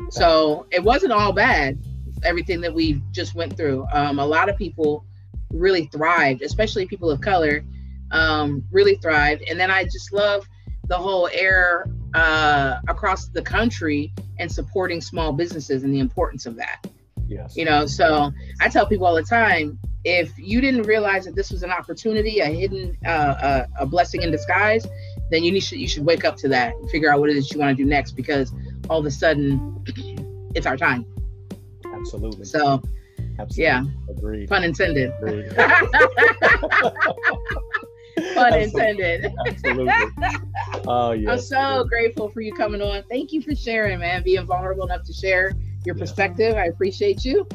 [0.09, 1.77] So it wasn't all bad,
[2.23, 3.85] everything that we just went through.
[3.91, 5.03] Um, a lot of people
[5.51, 7.63] really thrived, especially people of color,
[8.11, 9.43] um, really thrived.
[9.49, 10.47] And then I just love
[10.87, 16.55] the whole air uh, across the country and supporting small businesses and the importance of
[16.55, 16.87] that.
[17.27, 17.57] Yes.
[17.57, 19.77] You know, so I tell people all the time
[20.07, 24.21] if you didn't realize that this was an opportunity, a hidden, uh, a, a blessing
[24.21, 24.87] in disguise,
[25.31, 27.35] then you need should you should wake up to that and figure out what it
[27.35, 28.53] is you want to do next because
[28.89, 29.83] all of a sudden
[30.55, 31.05] it's our time.
[31.93, 32.45] Absolutely.
[32.45, 32.81] So
[33.37, 33.63] Absolutely.
[33.63, 34.47] yeah, Agreed.
[34.49, 35.11] pun intended.
[35.21, 35.53] Agreed.
[38.33, 38.63] Pun Absolutely.
[38.63, 39.33] intended.
[39.47, 39.93] Absolutely.
[40.89, 41.29] Oh yes.
[41.29, 43.03] I'm so grateful for you coming on.
[43.09, 44.23] Thank you for sharing, man.
[44.23, 45.51] Being vulnerable enough to share
[45.85, 45.99] your Yeah.
[46.01, 46.55] perspective.
[46.55, 47.45] I appreciate you.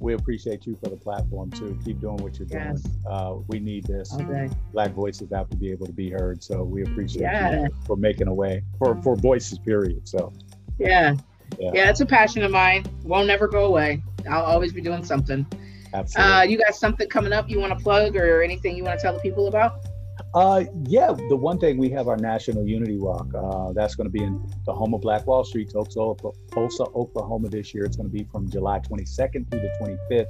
[0.00, 1.76] We appreciate you for the platform too.
[1.84, 2.82] Keep doing what you're Yes.
[2.82, 2.96] doing.
[3.08, 4.14] Uh, we need this.
[4.14, 4.48] Okay.
[4.72, 6.42] Black voices have to be able to be heard.
[6.42, 7.62] So we appreciate Yeah.
[7.64, 9.58] you for making a way for for voices.
[9.58, 10.06] Period.
[10.06, 10.32] So
[10.78, 11.14] Yeah.
[11.58, 11.70] Yeah.
[11.74, 11.90] yeah.
[11.90, 12.84] it's a passion of mine.
[13.04, 14.02] Won't never go away.
[14.28, 15.46] I'll always be doing something.
[15.94, 16.32] absolutely.
[16.34, 19.02] Uh, you got something coming up you want to plug or anything you want to
[19.02, 19.87] tell the people about?
[20.34, 23.32] Uh, yeah, the one thing we have our National Unity Walk.
[23.34, 27.72] Uh, that's going to be in the home of Black Wall Street, Tulsa, Oklahoma this
[27.72, 27.84] year.
[27.84, 30.26] It's going to be from July 22nd through the 25th.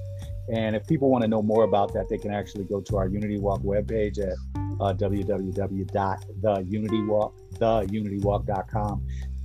[0.55, 3.09] And if people want to know more about that, they can actually go to our
[3.09, 4.37] Unity Walk webpage at
[4.81, 7.33] uh, www.theunitywalk.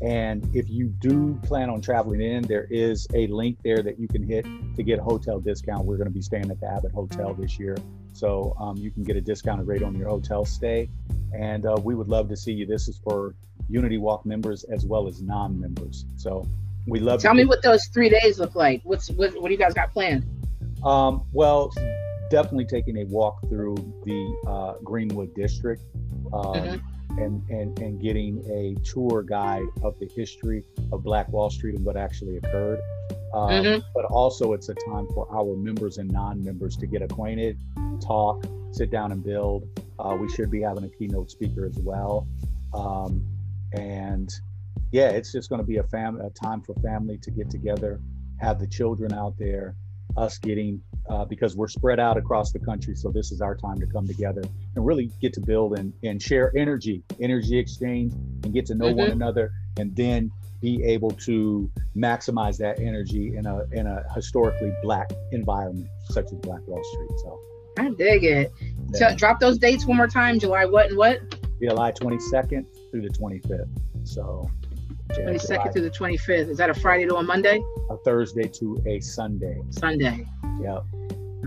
[0.02, 4.08] And if you do plan on traveling in, there is a link there that you
[4.08, 5.86] can hit to get a hotel discount.
[5.86, 7.78] We're going to be staying at the Abbott Hotel this year.
[8.14, 10.90] So um, you can get a discounted rate on your hotel stay.
[11.34, 12.66] And uh, we would love to see you.
[12.66, 13.36] This is for
[13.70, 16.06] Unity Walk members as well as non members.
[16.16, 16.48] So
[16.88, 18.82] we love Tell me what those three days look like.
[18.84, 20.26] What's what, what do you guys got planned?
[20.84, 21.74] Um, well,
[22.30, 25.82] definitely taking a walk through the uh, Greenwood District
[26.34, 26.82] um, Mhm.
[27.18, 31.86] And, and, and getting a tour guide of the history of Black Wall Street and
[31.86, 32.80] what actually occurred.
[33.34, 33.84] Um, Mhm.
[33.96, 37.58] But also, it's a time for our members and non members to get acquainted,
[38.00, 39.68] talk, sit down and build.
[40.00, 42.28] Uh, we should be having a keynote speaker as well.
[42.74, 43.24] Um,
[43.74, 44.32] and
[44.92, 48.00] yeah, it's just going to be a, fam- a time for family to get together,
[48.38, 49.76] have the children out there,
[50.18, 52.96] us getting uh, because we're spread out across the country.
[52.96, 54.44] So this is our time to come together
[54.76, 58.14] and really get to build and, and share energy, energy exchange,
[58.44, 63.46] and get to know one another, and then be able to maximize that energy in
[63.46, 67.20] a in a historically black environment such as Black Wall Street.
[67.20, 67.40] So
[67.78, 68.54] I dig it.
[68.94, 69.10] Yeah.
[69.10, 70.40] So drop those dates one more time.
[70.40, 71.20] July what and what?
[71.62, 73.68] July 22nd through the 25th.
[74.06, 74.50] So
[75.18, 76.50] yeah, Twenty July- second through the twenty fifth.
[76.50, 77.62] Is that a Friday to a Monday?
[77.90, 79.58] a Thursday to a Sunday.
[79.70, 80.26] Sunday.
[80.62, 80.84] Yep.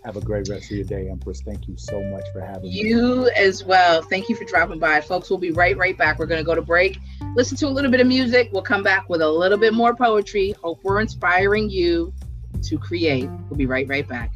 [0.05, 1.41] Have a great rest of your day, Empress.
[1.43, 2.71] Thank you so much for having me.
[2.71, 4.03] You as well.
[4.03, 5.01] Thank you for dropping by.
[5.01, 6.19] Folks, we'll be right, right back.
[6.19, 6.99] We're going to go to break,
[7.35, 8.51] listen to a little bit of music.
[8.53, 10.55] We'll come back with a little bit more poetry.
[10.63, 12.13] Hope we're inspiring you
[12.65, 13.31] to create.
[13.49, 14.34] We'll be right, right back.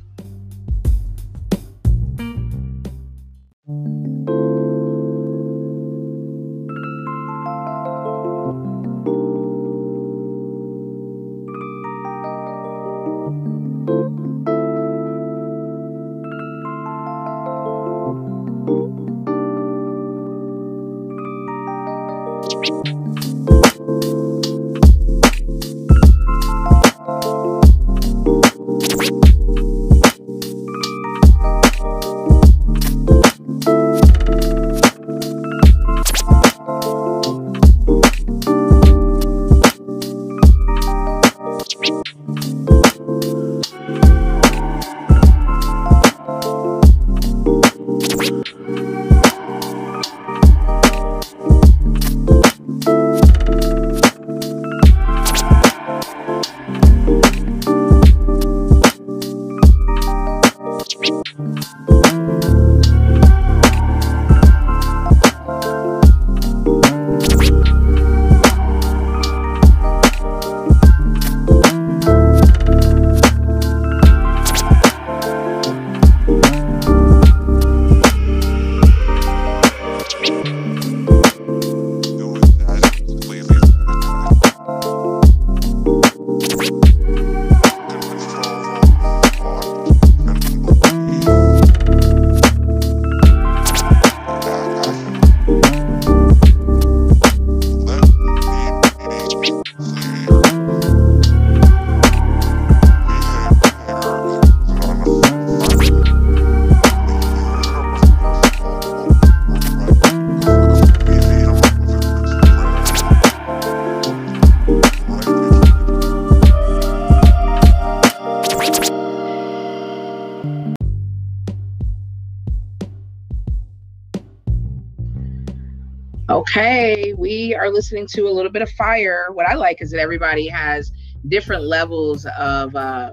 [127.68, 129.28] Are listening to a little bit of fire.
[129.32, 130.90] What I like is that everybody has
[131.28, 133.12] different levels of, uh,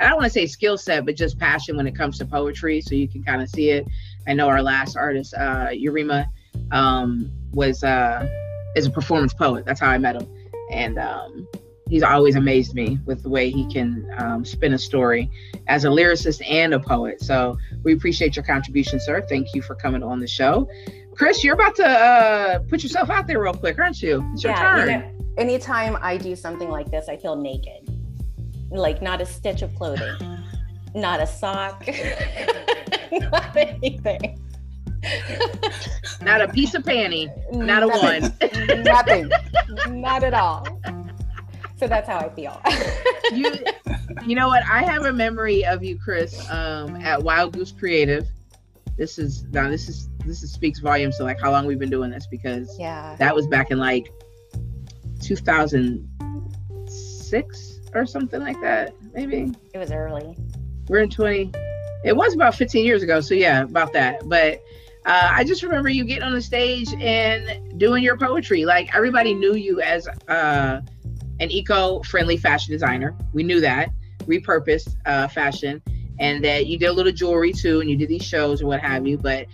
[0.00, 2.80] I don't want to say skill set, but just passion when it comes to poetry.
[2.80, 3.86] So you can kind of see it.
[4.26, 6.26] I know our last artist, uh, Urema,
[6.70, 8.26] um, was uh,
[8.76, 9.64] is a performance poet.
[9.64, 10.28] That's how I met him,
[10.70, 11.46] and um,
[11.88, 15.30] he's always amazed me with the way he can um, spin a story
[15.68, 17.20] as a lyricist and a poet.
[17.20, 19.24] So we appreciate your contribution, sir.
[19.28, 20.68] Thank you for coming on the show.
[21.16, 24.28] Chris, you're about to uh, put yourself out there real quick, aren't you?
[24.32, 24.88] It's your yeah, turn.
[24.88, 27.88] you know, anytime I do something like this, I feel naked.
[28.70, 30.16] Like not a stitch of clothing,
[30.94, 31.86] not a sock,
[33.12, 34.40] not anything.
[36.22, 38.22] Not a piece of panty, not a Nothing.
[38.22, 38.82] one.
[38.82, 39.30] Nothing.
[40.00, 40.66] Not at all.
[41.76, 42.60] So that's how I feel.
[43.32, 43.54] you,
[44.26, 44.62] you know what?
[44.64, 48.26] I have a memory of you, Chris, um, at Wild Goose Creative.
[48.96, 49.68] This is now.
[49.68, 52.74] This is this is, speaks volumes to like how long we've been doing this because
[52.78, 53.16] yeah.
[53.18, 54.10] that was back in like
[55.22, 58.94] 2006 or something like that.
[59.12, 60.36] Maybe It was early.
[60.88, 61.52] we're in 20.
[62.04, 63.20] It was about 15 years ago.
[63.20, 64.28] So yeah, about that.
[64.28, 64.62] But
[65.06, 68.64] uh, I just remember you getting on the stage and doing your poetry.
[68.64, 70.80] Like everybody knew you as uh,
[71.40, 73.16] an eco-friendly fashion designer.
[73.32, 73.90] We knew that
[74.26, 75.82] repurposed uh, fashion,
[76.18, 78.80] and that you did a little jewelry too, and you did these shows and what
[78.80, 79.18] have you.
[79.18, 79.46] But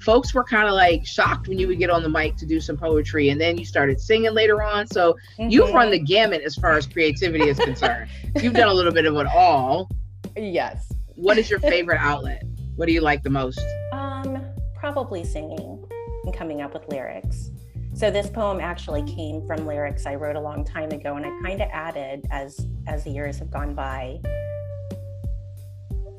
[0.00, 2.60] folks were kind of like shocked when you would get on the mic to do
[2.60, 4.86] some poetry, and then you started singing later on.
[4.86, 5.74] So you've Mhm.
[5.74, 8.08] run the gamut as far as creativity is concerned.
[8.42, 9.88] You've done a little bit of it all.
[10.36, 10.92] Yes.
[11.16, 12.44] What is your favorite outlet?
[12.76, 13.60] What do you like the most?
[13.92, 15.84] Um, probably singing
[16.24, 17.50] and coming up with lyrics.
[17.94, 21.30] So this poem actually came from lyrics I wrote a long time ago, and I
[21.42, 24.20] kind of added as as the years have gone by.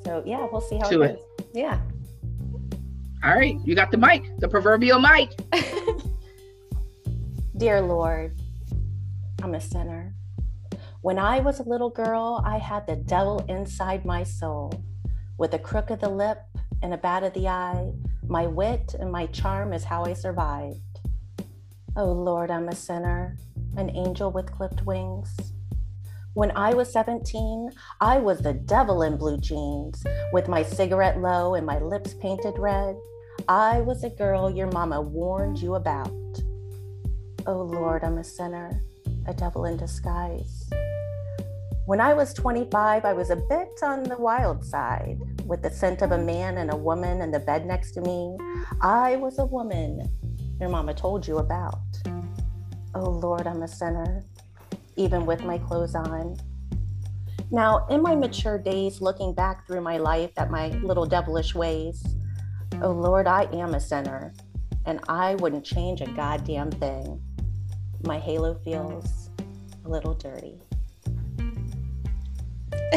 [0.03, 1.15] So yeah, we'll see how To it it.
[1.37, 1.47] goes.
[1.53, 1.79] Yeah.
[3.21, 5.33] All right, you got the mic, the proverbial mic.
[7.57, 8.39] Dear Lord,
[9.43, 10.15] I'm a sinner.
[11.01, 14.71] When I was a little girl, I had the devil inside my soul.
[15.37, 16.39] With a crook of the lip
[16.81, 17.91] and a bat of the eye,
[18.25, 21.01] my wit and my charm is how I survived.
[21.97, 23.37] Oh Lord, I'm a sinner,
[23.75, 25.35] an angel with clipped wings.
[26.39, 31.55] When I was 17, I was the devil in blue jeans, with my cigarette low
[31.55, 32.95] and my lips painted red.
[33.49, 36.13] I was a girl your mama warned you about.
[37.45, 38.81] Oh Lord, I'm a sinner,
[39.27, 40.69] a devil in disguise.
[41.87, 45.19] When I was 25, I was a bit on the wild side.
[45.45, 48.37] With the scent of a man and a woman in the bed next to me,
[48.79, 50.09] I was a woman
[50.57, 51.81] your mama told you about.
[52.95, 54.23] Oh Lord, I'm a sinner,
[54.99, 56.37] even with my clothes on.
[57.51, 62.03] Now, in my mature days, looking back through my life at my little devilish ways,
[62.83, 64.33] oh Lord, I am a sinner,
[64.85, 67.21] and I wouldn't change a goddamn thing.
[68.03, 69.29] My halo feels
[69.85, 70.59] a little dirty.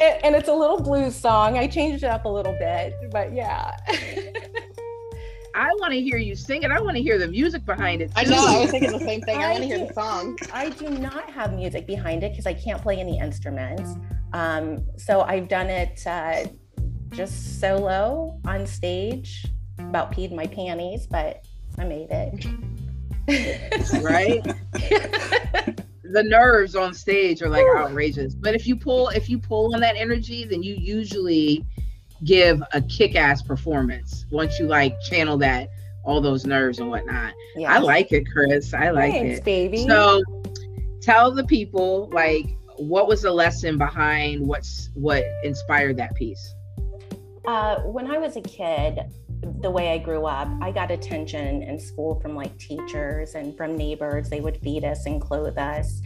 [0.01, 1.57] and, and it's a little blues song.
[1.57, 3.75] I changed it up a little bit, but yeah.
[5.55, 6.71] I want to hear you sing it.
[6.71, 8.07] I want to hear the music behind it.
[8.07, 8.13] Too.
[8.17, 8.45] I know.
[8.45, 9.37] I was thinking the same thing.
[9.37, 10.37] I, I want to hear the song.
[10.53, 13.95] I do not have music behind it because I can't play any instruments.
[14.33, 16.45] Um, so I've done it uh,
[17.11, 19.45] just solo on stage.
[19.79, 21.45] About peed my panties, but
[21.77, 22.45] I made it.
[24.01, 24.45] right?
[26.11, 28.35] the nerves on stage are like outrageous.
[28.35, 31.65] But if you pull if you pull on that energy, then you usually
[32.23, 35.69] give a kick-ass performance once you like channel that
[36.05, 37.33] all those nerves and whatnot.
[37.55, 37.73] yeah.
[37.73, 38.73] I like it, Chris.
[38.73, 39.43] I like Thanks, it.
[39.43, 39.87] baby.
[39.87, 40.21] So
[41.01, 42.45] tell the people like
[42.77, 46.54] what was the lesson behind what's what inspired that piece?
[47.47, 48.99] Uh, when I was a kid,
[49.61, 53.77] the way I grew up, I got attention in school from like teachers and from
[53.77, 54.29] neighbors.
[54.29, 56.01] They would feed us and clothe us.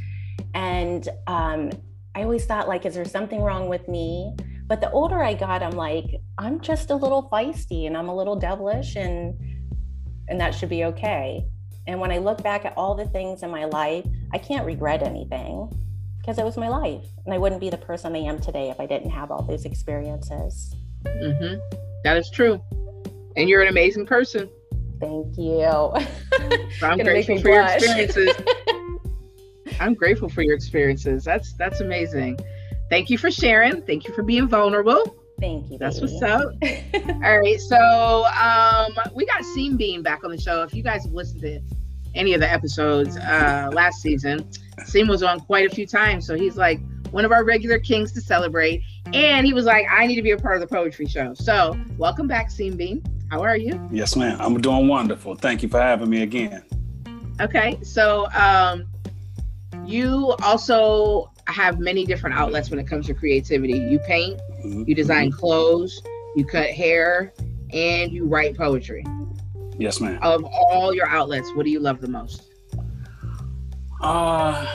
[0.53, 1.71] And um,
[2.15, 4.35] I always thought, like, is there something wrong with me?
[4.67, 8.15] But the older I got, I'm like, I'm just a little feisty and I'm a
[8.15, 9.39] little devilish and
[10.27, 11.43] and that should be okay.
[11.87, 15.01] And when I look back at all the things in my life, I can't regret
[15.01, 15.71] anything
[16.19, 17.07] because it was my life.
[17.25, 19.65] And I wouldn't be the person I am today if I didn't have all those
[19.65, 20.75] experiences.
[21.05, 21.55] Hmm
[22.03, 22.61] That is true.
[23.35, 24.49] And you're an amazing person.
[24.99, 25.61] Thank you.
[26.81, 28.35] I'm grateful for your experiences.
[29.79, 31.23] I'm grateful for your experiences.
[31.23, 32.39] That's that's amazing.
[32.89, 33.81] Thank you for sharing.
[33.83, 35.15] Thank you for being vulnerable.
[35.39, 35.77] Thank you.
[35.77, 36.11] That's baby.
[36.11, 36.53] what's up.
[37.23, 40.63] All right, so um, we got Seam Beam back on the show.
[40.63, 41.61] If you guys have listened to
[42.15, 44.49] any of the episodes uh, last season,
[44.85, 46.25] Seam was on quite a few times.
[46.25, 46.81] So he's like,
[47.11, 48.81] one of our regular kings to celebrate.
[49.13, 51.33] And he was like, I need to be a part of the poetry show.
[51.33, 53.03] So, welcome back, Seam Bean.
[53.31, 53.79] How are you?
[53.91, 54.37] Yes, ma'am.
[54.39, 55.35] I'm doing wonderful.
[55.35, 56.63] Thank you for having me again.
[57.41, 58.85] Okay, so um,
[59.85, 63.77] you also have many different outlets when it comes to creativity.
[63.77, 64.87] You paint, Mhm.
[64.87, 66.01] you design clothes,
[66.35, 67.33] you cut hair,
[67.73, 69.05] and you write poetry.
[69.77, 70.19] Yes, ma'am.
[70.21, 72.51] Of all your outlets, what do you love the most?
[74.01, 74.65] Uh,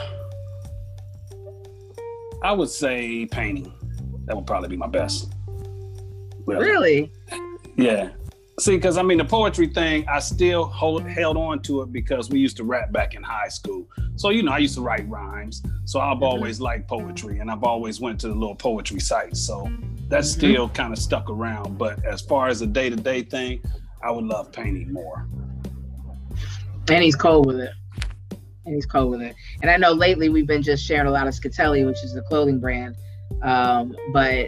[2.43, 3.71] I would say painting.
[4.25, 5.31] That would probably be my best.
[6.45, 6.65] Really?
[6.65, 7.11] Really?
[7.75, 8.09] Yeah.
[8.57, 12.29] See, because I mean, the poetry thing, I still hold, held on to it because
[12.29, 13.85] we used to rap back in high school.
[14.15, 15.61] So you know, I used to write rhymes.
[15.83, 19.41] So I've always liked poetry, and I've always went to the little poetry sites.
[19.41, 19.69] So
[20.07, 20.37] that's Mhm.
[20.37, 21.77] still kind of stuck around.
[21.77, 23.61] But as far as a day to day thing,
[24.01, 25.27] I would love painting more.
[26.87, 27.71] And he's cold with it.
[28.65, 29.35] And he's cold with it.
[29.61, 32.21] And I know lately we've been just sharing a lot of Scatelli, which is the
[32.21, 32.95] clothing brand.
[33.41, 34.47] Um, but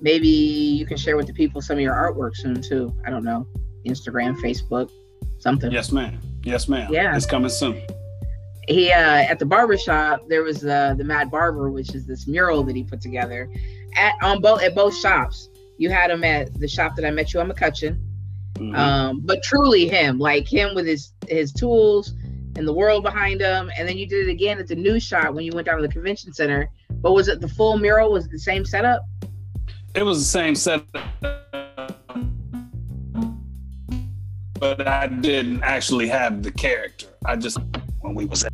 [0.00, 2.92] maybe you can share with the people some of your artwork soon too.
[3.06, 3.46] I don't know.
[3.86, 4.90] Instagram, Facebook,
[5.38, 5.70] something.
[5.70, 6.18] Yes, ma'am.
[6.42, 6.92] Yes, ma'am.
[6.92, 7.16] Yeah.
[7.16, 7.80] It's coming soon.
[8.68, 8.98] he uh
[9.30, 12.74] at the barber shop there was uh the mad barber which is this mural that
[12.74, 13.48] he put together
[13.94, 15.48] at on both at both shops
[15.78, 17.96] you had him at the shop that i met you on mccutcheon
[18.54, 18.76] Mhm.
[18.76, 22.12] um but truly him like him with his his tools
[22.56, 25.32] and the world behind him and then you did it again at the new shop
[25.34, 28.24] when you went down to the convention center but was it the full mural was
[28.26, 29.02] it the same setup
[29.94, 30.86] It was the same setup.
[34.58, 37.06] but I didn't actually have the character.
[37.24, 37.58] I just
[38.00, 38.44] when we was,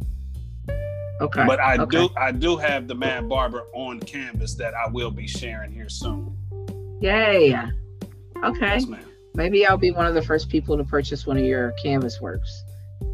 [1.20, 1.98] okay but I okay.
[1.98, 5.88] do I do have the Mad Barber on canvas that I will be sharing here
[5.88, 6.36] soon.
[7.00, 7.54] yay
[8.44, 8.86] okay Yes.
[9.34, 12.64] Maybe I'll be one of the first people to purchase one of your canvas works.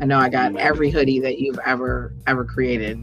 [0.01, 0.65] I know I got Maybe.
[0.65, 2.99] every hoodie that you've ever ever created.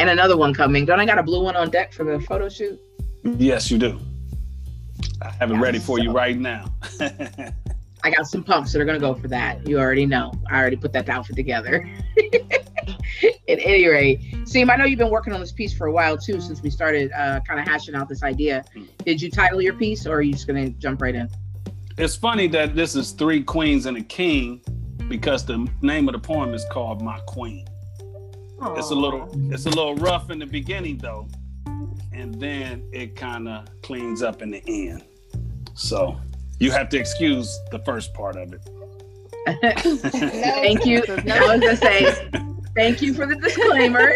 [0.00, 0.86] And another one coming.
[0.86, 2.80] Don't I got a blue one on deck for the photo shoot?
[3.22, 4.00] Yes, you do.
[5.20, 6.72] I have it ready for you right now.
[8.02, 9.68] I got some pumps that are gonna go for that.
[9.68, 10.32] You already know.
[10.50, 11.86] I already put that outfit together.
[12.16, 16.16] At any rate, Seem, I know you've been working on this piece for a while
[16.16, 18.64] too, since we started uh, kind of hashing out this idea.
[19.04, 21.28] Did you title your piece, or are you just gonna jump right in?
[21.98, 24.62] it's funny that this is three queens and a king
[25.08, 27.66] because the name of the poem is called My Queen.
[28.62, 31.28] It's a little it's a little rough in the beginning though,
[32.12, 35.04] and then it kind of cleans up in the end.
[35.74, 36.18] So
[36.58, 38.60] you have to excuse the first part of it.
[40.12, 40.98] Thank you.
[41.08, 42.30] I was gonna say,
[42.76, 44.12] thank you for the disclaimer.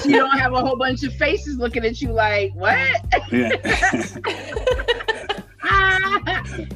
[0.00, 2.76] so you don't have a whole bunch of faces looking at you like, what?
[3.30, 3.50] Yeah.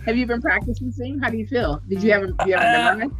[0.07, 1.19] have you been practicing singing?
[1.19, 1.83] How do you feel?
[1.89, 3.17] Did you have do you have Uh, a memory?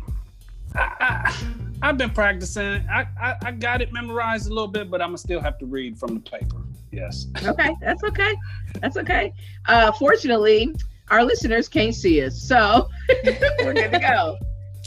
[0.75, 1.35] I,
[1.83, 2.87] I, have been practicing.
[2.89, 5.67] I, I I got it memorized a little bit, but I'm gonna still have to
[5.67, 6.63] read from the paper.
[6.91, 7.27] Yes.
[7.45, 8.37] Okay, that's okay.
[8.81, 9.33] That's okay.
[9.67, 10.75] Uh, fortunately,
[11.11, 12.89] our listeners can't see us, so
[13.65, 14.39] we're good to go.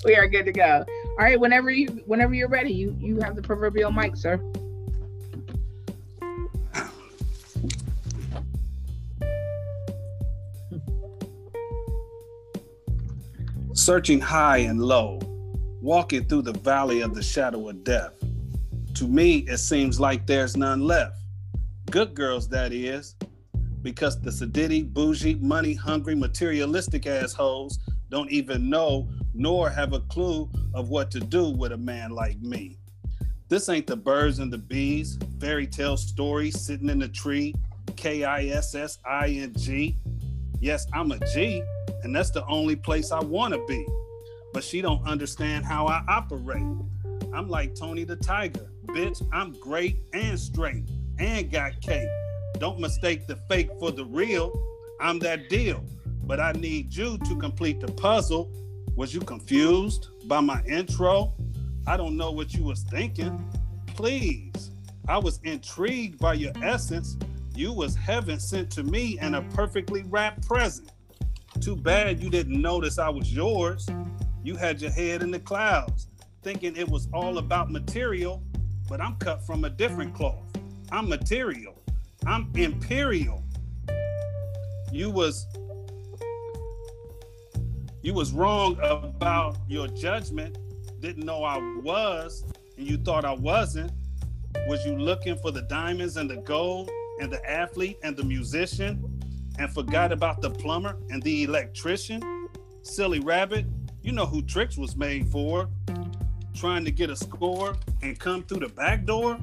[0.05, 0.85] We are good to go.
[0.87, 4.39] All right, whenever you whenever you're ready, you you have the proverbial mic, sir.
[13.73, 15.19] Searching high and low,
[15.85, 18.11] walking through the valley of the shadow of death.
[18.95, 21.15] To me, it seems like there's none left.
[21.91, 23.15] Good girls, that is,
[23.83, 27.77] because the sedity, bougie, money hungry, materialistic assholes
[28.09, 32.39] don't even know nor have a clue of what to do with a man like
[32.41, 32.79] me.
[33.47, 37.53] This ain't the birds and the bees, fairy tale story sitting in the tree,
[37.95, 39.95] K I S S I N G.
[40.59, 41.61] Yes, I'm a G,
[42.01, 43.85] and that's the only place I want to be.
[44.55, 46.63] But she don't understand how I operate.
[47.33, 48.69] I'm like Tony the Tiger.
[48.85, 50.85] Bitch, I'm great and straight
[51.19, 52.07] and got cake.
[52.57, 54.57] Don't mistake the fake for the real.
[55.01, 55.83] I'm that deal.
[56.23, 58.49] But I need you to complete the puzzle.
[58.95, 61.33] Was you confused by my intro?
[61.85, 63.37] I don't know what you was thinking.
[63.87, 64.71] Please.
[65.09, 67.17] I was intrigued by your essence.
[67.53, 70.93] You was heaven sent to me and a perfectly wrapped present.
[71.59, 73.85] Too bad you didn't notice I was yours.
[74.45, 76.07] You had your head in the clouds,
[76.43, 78.43] thinking it was all about material,
[78.87, 80.43] but I'm cut from a different cloth.
[80.91, 81.81] I'm material.
[82.27, 83.43] I'm imperial.
[84.91, 85.47] You was
[88.03, 90.59] you was wrong about your judgment.
[90.99, 92.43] Didn't know I was,
[92.77, 93.93] and you thought I wasn't.
[94.67, 99.19] Was you looking for the diamonds and the gold and the athlete and the musician
[99.57, 102.21] and forgot about the plumber and the electrician?
[102.83, 103.65] Silly rabbit,
[104.05, 105.67] you know who tricks was made for.
[106.53, 109.39] Trying to get a score and come through the back door?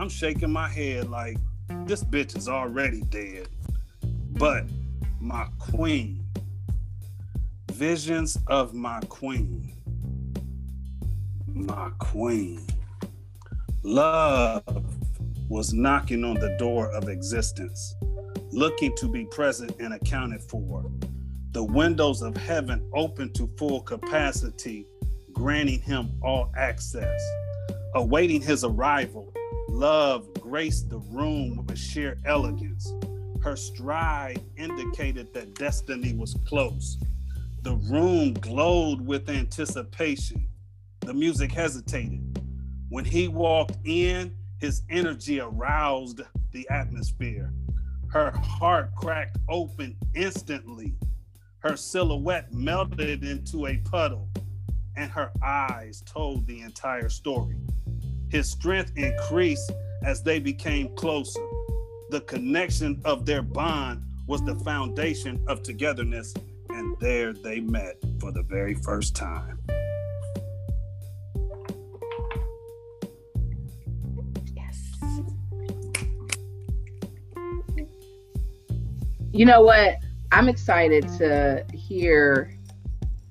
[0.00, 1.38] I'm shaking my head like
[1.84, 3.48] this bitch is already dead.
[4.32, 4.64] But
[5.20, 6.26] my queen,
[7.70, 9.72] visions of my queen,
[11.54, 12.66] my queen.
[13.84, 14.64] Love
[15.48, 17.94] was knocking on the door of existence,
[18.50, 20.90] looking to be present and accounted for.
[21.56, 24.86] The windows of heaven open to full capacity,
[25.32, 27.18] granting him all access.
[27.94, 29.32] Awaiting his arrival,
[29.70, 32.92] love graced the room with a sheer elegance.
[33.42, 36.98] Her stride indicated that destiny was close.
[37.62, 40.46] The room glowed with anticipation.
[41.06, 42.38] The music hesitated.
[42.90, 46.20] When he walked in, his energy aroused
[46.52, 47.50] the atmosphere.
[48.08, 50.92] Her heart cracked open instantly.
[51.60, 54.28] Her silhouette melted into a puddle,
[54.96, 57.56] and her eyes told the entire story.
[58.28, 59.72] His strength increased
[60.04, 61.40] as they became closer.
[62.10, 66.34] The connection of their bond was the foundation of togetherness,
[66.68, 69.58] and there they met for the very first time.
[74.54, 74.78] Yes.
[79.32, 79.96] You know what?
[80.32, 82.52] I'm excited to hear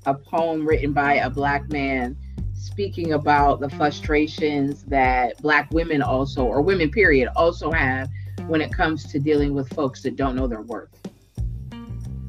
[0.05, 2.17] a poem written by a black man
[2.53, 8.09] speaking about the frustrations that black women also or women period also have
[8.47, 10.89] when it comes to dealing with folks that don't know their worth.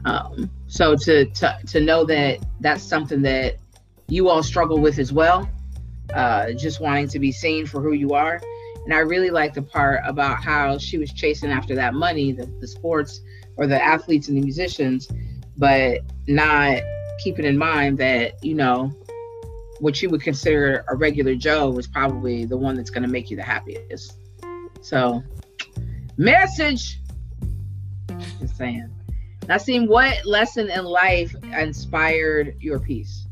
[0.04, 3.56] Um, so to, to to know that that's something that
[4.08, 5.48] you all struggle with as well
[6.14, 8.40] uh, just wanting to be seen for who you are.
[8.84, 12.46] And i really like the part about how she was chasing after that money the,
[12.60, 13.20] the sports
[13.56, 15.08] or the athletes and the musicians
[15.56, 16.82] but not
[17.22, 18.92] keeping in mind that you know
[19.80, 23.30] what you would consider a regular Joe is probably the one that's going to make
[23.30, 24.18] you the happiest.
[24.80, 25.22] So,
[26.16, 27.00] message.
[28.40, 28.90] Just saying.
[29.40, 33.26] Nasim, what lesson in life inspired your piece?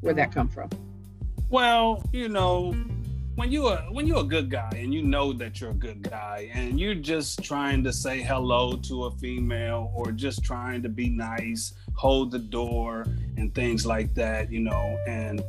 [0.00, 0.70] Where'd that come from?
[1.48, 2.74] Well, you know,
[3.34, 6.02] when you are when you're a good guy and you know that you're a good
[6.02, 10.88] guy and you're just trying to say hello to a female or just trying to
[10.88, 13.06] be nice, hold the door
[13.38, 15.42] and things like that, you know, and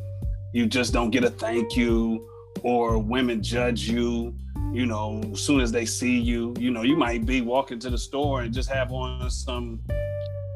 [0.54, 2.26] you just don't get a thank you
[2.62, 4.34] or women judge you
[4.72, 7.90] you know as soon as they see you you know you might be walking to
[7.90, 9.80] the store and just have on some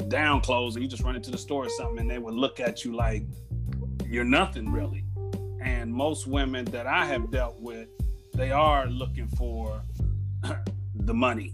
[0.08, 2.60] down clothes and you just run into the store or something and they would look
[2.60, 3.24] at you like
[4.06, 5.04] you're nothing really
[5.68, 7.88] and most women that i have dealt with
[8.34, 9.82] they are looking for
[10.96, 11.54] the money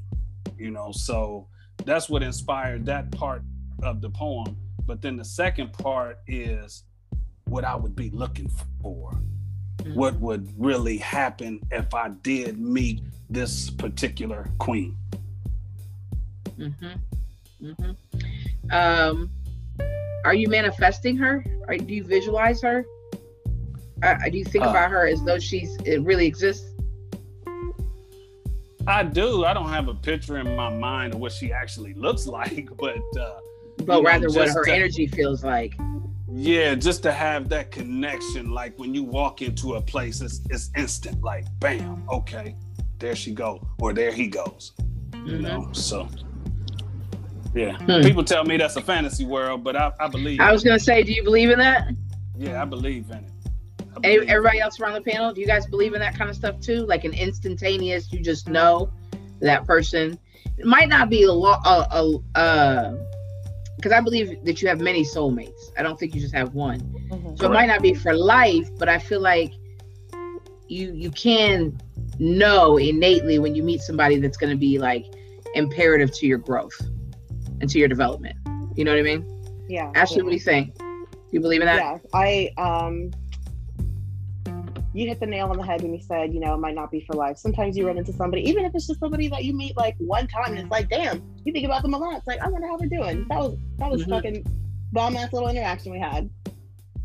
[0.58, 1.48] you know so
[1.86, 3.42] that's what inspired that part
[3.82, 4.56] of the poem
[4.86, 6.84] but then the second part is
[7.46, 8.50] what I would be looking
[8.82, 9.12] for.
[9.78, 9.96] Mm-hmm.
[9.96, 14.98] What would really happen if I did meet this particular queen?
[16.58, 17.66] Mm-hmm.
[17.68, 18.72] Mm-hmm.
[18.72, 19.30] Um,
[20.26, 21.46] are you manifesting her?
[21.68, 22.86] Or do you visualize her?
[24.04, 26.70] Uh, do you think uh, about her as though she's it really exists?
[28.86, 29.46] I do.
[29.46, 33.02] I don't have a picture in my mind of what she actually looks like, but
[33.20, 33.40] uh,
[33.86, 35.74] but rather know, what her to, energy feels like.
[36.30, 40.72] Yeah, just to have that connection, like when you walk into a place, it's, it's
[40.76, 42.56] instant, like bam, okay,
[42.98, 44.74] there she go, or there he goes.
[45.12, 45.28] Mm-hmm.
[45.28, 46.10] You know, so
[47.54, 47.78] yeah.
[47.78, 48.02] Hmm.
[48.02, 50.40] People tell me that's a fantasy world, but I, I believe.
[50.40, 51.90] I was gonna say, do you believe in that?
[52.36, 53.33] Yeah, I believe in it.
[54.04, 56.86] Everybody else around the panel, do you guys believe in that kind of stuff too?
[56.86, 58.92] Like an instantaneous, you just know
[59.42, 60.18] that person.
[60.58, 61.62] It might not be a lot.
[61.66, 62.94] Uh,
[63.84, 65.72] because I believe that you have many soulmates.
[65.78, 66.80] I don't think you just have one.
[66.80, 67.36] Mm-hmm.
[67.36, 69.52] So it might not be for life, but I feel like
[70.70, 71.78] you you can
[72.18, 75.06] know innately when you meet somebody that's going to be like
[75.56, 76.80] imperative to your growth
[77.60, 78.38] and to your development.
[78.76, 79.66] You know what I mean?
[79.68, 79.92] Yeah.
[79.96, 80.24] Ashley, yeah.
[80.24, 80.78] what do you think?
[80.78, 81.78] Do you believe in that?
[81.78, 83.12] Yeah, I um
[84.94, 86.92] you hit the nail on the head when you said, you know, it might not
[86.92, 87.38] be for life.
[87.38, 90.28] Sometimes you run into somebody, even if it's just somebody that you meet like one
[90.28, 92.16] time, and it's like, damn, you think about them a lot.
[92.18, 93.26] It's like, I wonder how they're doing.
[93.28, 94.12] That was that was mm-hmm.
[94.12, 94.46] fucking
[94.92, 96.30] bomb ass little interaction we had.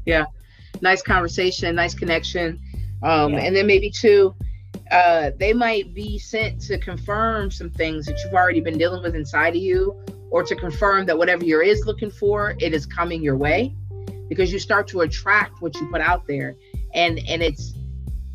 [0.05, 0.27] Yeah,
[0.83, 2.61] nice conversation, nice connection,
[3.03, 3.41] um, yeah.
[3.41, 4.35] and then maybe too,
[4.91, 9.15] uh, they might be sent to confirm some things that you've already been dealing with
[9.15, 9.99] inside of you,
[10.31, 13.75] or to confirm that whatever you're is looking for, it is coming your way,
[14.29, 16.55] because you start to attract what you put out there,
[16.93, 17.75] and and it's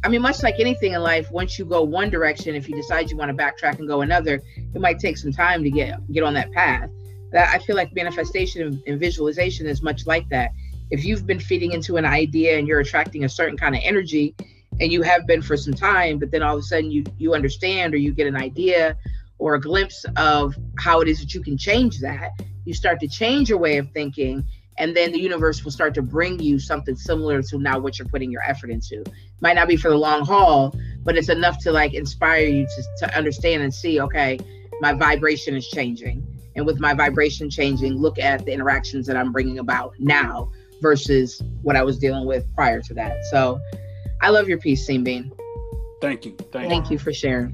[0.03, 3.09] I mean, much like anything in life, once you go one direction, if you decide
[3.09, 6.23] you want to backtrack and go another, it might take some time to get get
[6.23, 6.89] on that path.
[7.31, 10.51] That I feel like manifestation and visualization is much like that.
[10.91, 14.35] If you've been feeding into an idea and you're attracting a certain kind of energy,
[14.79, 17.33] and you have been for some time, but then all of a sudden you you
[17.33, 18.97] understand or you get an idea
[19.39, 22.31] or a glimpse of how it is that you can change that.
[22.65, 24.45] You start to change your way of thinking,
[24.77, 28.07] and then the universe will start to bring you something similar to now what you're
[28.07, 29.03] putting your effort into.
[29.41, 32.83] Might not be for the long haul, but it's enough to like inspire you to,
[33.05, 34.39] to understand and see, okay,
[34.81, 36.25] my vibration is changing.
[36.55, 40.51] And with my vibration changing, look at the interactions that I'm bringing about now
[40.81, 43.23] versus what I was dealing with prior to that.
[43.25, 43.59] So
[44.21, 45.31] I love your piece, Seam Bean.
[46.01, 46.35] Thank you.
[46.51, 47.51] Thank, Thank you for sharing.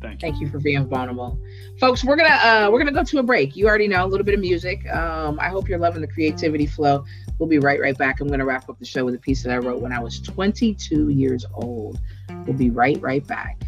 [0.00, 0.18] Thank you.
[0.20, 1.38] Thank you for being vulnerable.
[1.82, 3.56] Folks, we're gonna uh we're gonna go to a break.
[3.56, 4.88] You already know a little bit of music.
[4.94, 7.04] Um, I hope you're loving the creativity flow.
[7.40, 8.20] We'll be right right back.
[8.20, 10.20] I'm gonna wrap up the show with a piece that I wrote when I was
[10.20, 11.98] 22 years old.
[12.46, 13.60] We'll be right right back.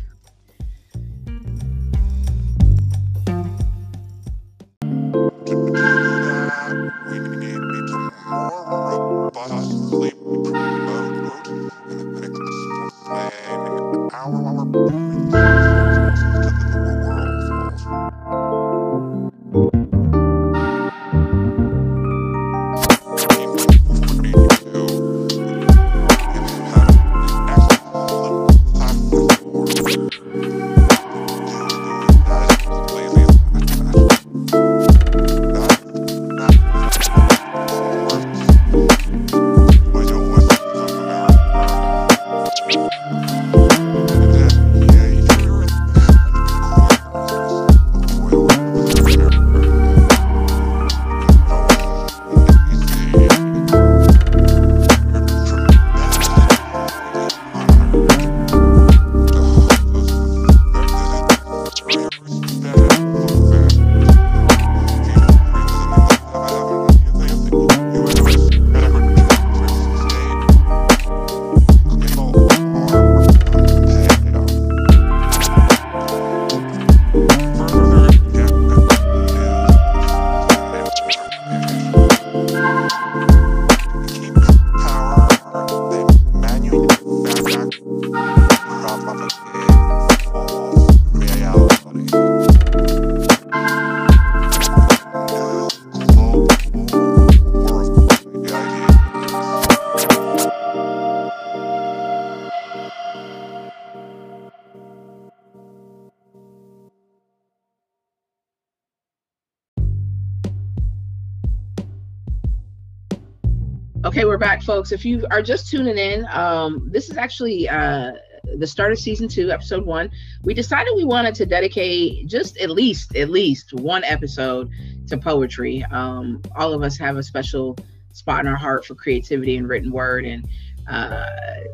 [114.05, 114.93] Okay, we're back, folks.
[114.93, 118.13] If you are just tuning in, um, this is actually uh,
[118.59, 120.11] the start of season two, episode one.
[120.43, 124.69] We decided we wanted to dedicate just at least at least one episode
[125.07, 125.85] to poetry.
[125.91, 127.79] Um, all of us have a special
[128.13, 130.47] spot in our heart for creativity and written word, and
[130.87, 131.25] uh,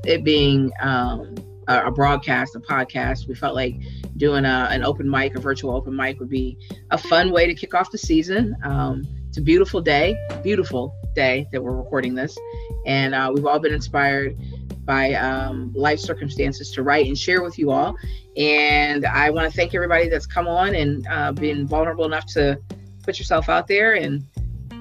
[0.04, 1.34] it being um,
[1.66, 3.74] a, a broadcast, a podcast, we felt like
[4.18, 6.56] doing a, an open mic, a virtual open mic, would be
[6.92, 8.56] a fun way to kick off the season.
[8.62, 12.36] Um, it's a beautiful day, beautiful day that we're recording this,
[12.84, 14.36] and uh, we've all been inspired
[14.84, 17.94] by um, life circumstances to write and share with you all.
[18.36, 22.58] And I want to thank everybody that's come on and uh, been vulnerable enough to
[23.04, 23.94] put yourself out there.
[23.94, 24.24] And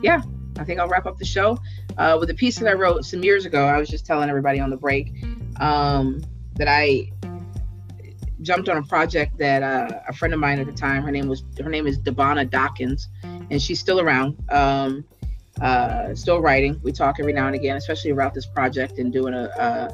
[0.01, 0.23] yeah,
[0.57, 1.59] I think I'll wrap up the show
[1.99, 3.65] uh, with a piece that I wrote some years ago.
[3.65, 5.13] I was just telling everybody on the break
[5.59, 6.23] um,
[6.55, 7.11] that I
[8.41, 11.27] jumped on a project that uh, a friend of mine at the time, her name
[11.27, 13.09] was her name is Devonna Dawkins,
[13.51, 14.37] and she's still around.
[14.49, 15.05] Um,
[15.61, 16.79] uh, still writing.
[16.83, 19.93] We talk every now and again, especially about this project and doing a,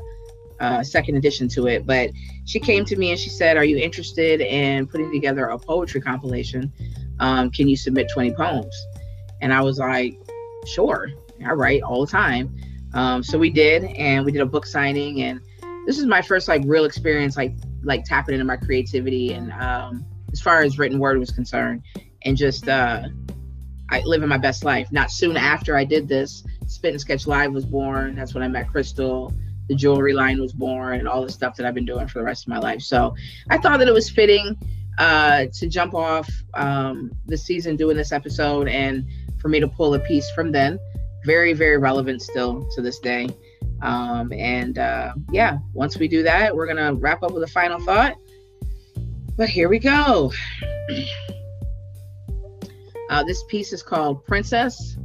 [0.60, 1.86] a, second edition to it.
[1.86, 2.12] But
[2.45, 6.01] she came to me and she said, "Are you interested in putting together a poetry
[6.01, 6.72] compilation?
[7.20, 8.76] Um, can you submit 20 poems?"
[9.41, 10.20] And I was like,
[10.68, 11.10] "Sure,
[11.45, 12.56] I write all the time."
[12.93, 15.41] Um, so we did, and we did a book signing, and
[15.86, 20.06] this is my first like real experience, like like tapping into my creativity and um,
[20.32, 21.82] as far as written word was concerned,
[22.22, 23.03] and just uh,
[23.89, 24.91] I living my best life.
[24.91, 28.15] Not soon after I did this, Spit and Sketch Live was born.
[28.15, 29.33] That's when I met Crystal.
[29.67, 32.25] The jewelry line was born, and all the stuff that I've been doing for the
[32.25, 32.81] rest of my life.
[32.81, 33.15] So
[33.49, 34.57] I thought that it was fitting
[34.97, 39.05] uh, to jump off um, the season doing this episode, and
[39.39, 40.79] for me to pull a piece from then.
[41.25, 43.29] Very, very relevant still to this day.
[43.81, 47.79] Um, and uh, yeah, once we do that, we're gonna wrap up with a final
[47.79, 48.15] thought.
[49.38, 50.31] But here we go.
[53.10, 54.97] Uh, this piece is called Princess.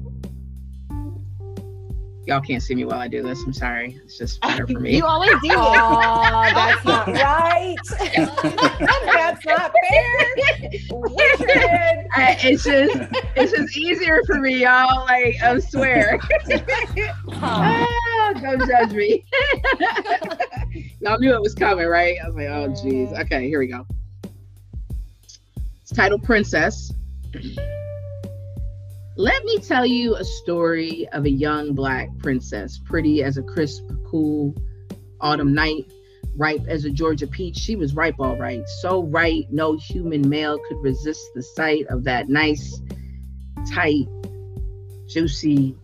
[2.26, 3.42] Y'all can't see me while I do this.
[3.44, 3.98] I'm sorry.
[4.04, 4.96] It's just better for me.
[4.96, 5.50] you always do.
[5.52, 7.76] Oh, that's not right.
[9.06, 10.34] that's not fair.
[10.90, 12.06] Wicked.
[12.14, 12.94] I, it's just
[13.36, 15.04] it's just easier for me, y'all.
[15.06, 16.20] Like I swear.
[17.32, 19.24] Ah, don't judge me.
[21.00, 22.16] Y'all knew it was coming, right?
[22.22, 23.12] I was like, oh geez.
[23.12, 23.86] Okay, here we go.
[25.82, 26.92] It's titled Princess.
[29.16, 33.82] Let me tell you a story of a young black princess, pretty as a crisp,
[34.08, 34.54] cool
[35.20, 35.92] autumn night,
[36.36, 37.56] ripe as a Georgia peach.
[37.56, 38.62] She was ripe, all right.
[38.80, 42.80] So ripe, no human male could resist the sight of that nice,
[43.72, 44.06] tight,
[45.08, 45.76] juicy,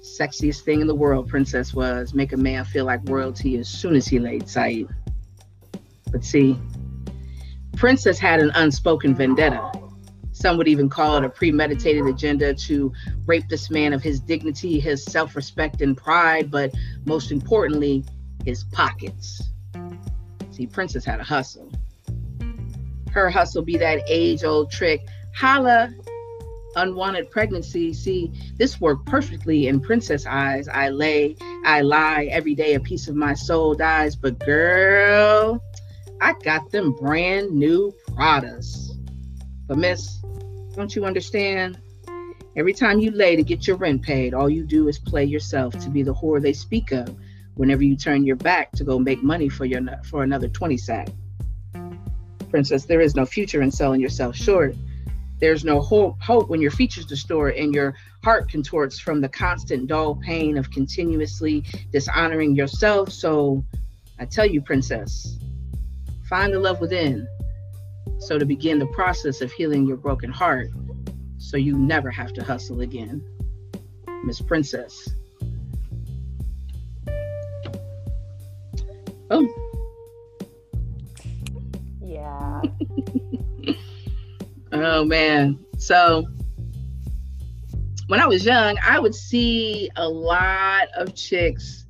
[0.00, 2.14] sexiest thing in the world, Princess was.
[2.14, 4.86] Make a man feel like royalty as soon as he laid sight.
[6.12, 6.58] But see,
[7.76, 9.72] Princess had an unspoken vendetta.
[10.40, 12.92] Some would even call it a premeditated agenda to
[13.26, 16.74] rape this man of his dignity, his self respect, and pride, but
[17.04, 18.06] most importantly,
[18.46, 19.42] his pockets.
[20.50, 21.70] See, Princess had a hustle.
[23.10, 25.92] Her hustle be that age old trick holla,
[26.74, 27.92] unwanted pregnancy.
[27.92, 30.68] See, this worked perfectly in Princess eyes.
[30.68, 31.36] I lay,
[31.66, 35.62] I lie, every day a piece of my soul dies, but girl,
[36.22, 38.86] I got them brand new Pradas.
[39.66, 40.19] But, miss,
[40.80, 41.78] don't you understand?
[42.56, 45.78] Every time you lay to get your rent paid, all you do is play yourself
[45.78, 47.14] to be the whore they speak of
[47.54, 51.10] whenever you turn your back to go make money for your for another 20 sack.
[52.48, 54.74] Princess, there is no future in selling yourself short.
[55.38, 59.86] There's no hope, hope when your features distort and your heart contorts from the constant
[59.86, 61.62] dull pain of continuously
[61.92, 63.12] dishonoring yourself.
[63.12, 63.62] So
[64.18, 65.38] I tell you, princess,
[66.26, 67.28] find the love within.
[68.18, 70.68] So to begin the process of healing your broken heart,
[71.38, 73.24] so you never have to hustle again.
[74.24, 75.08] Miss Princess.
[79.30, 79.48] Oh.
[82.02, 82.62] Yeah.
[84.72, 85.58] Oh man.
[85.78, 86.26] So
[88.06, 91.86] when I was young, I would see a lot of chicks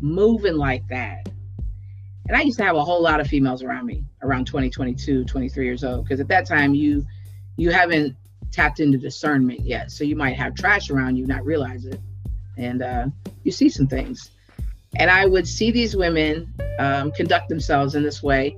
[0.00, 1.28] moving like that.
[2.28, 5.24] And I used to have a whole lot of females around me around 20, 22,
[5.24, 6.04] 23 years old.
[6.04, 7.04] Because at that time you
[7.56, 8.16] you haven't
[8.50, 9.90] tapped into discernment yet.
[9.90, 12.00] So you might have trash around you, not realize it.
[12.56, 13.06] And uh,
[13.44, 14.30] you see some things.
[14.96, 18.56] And I would see these women um, conduct themselves in this way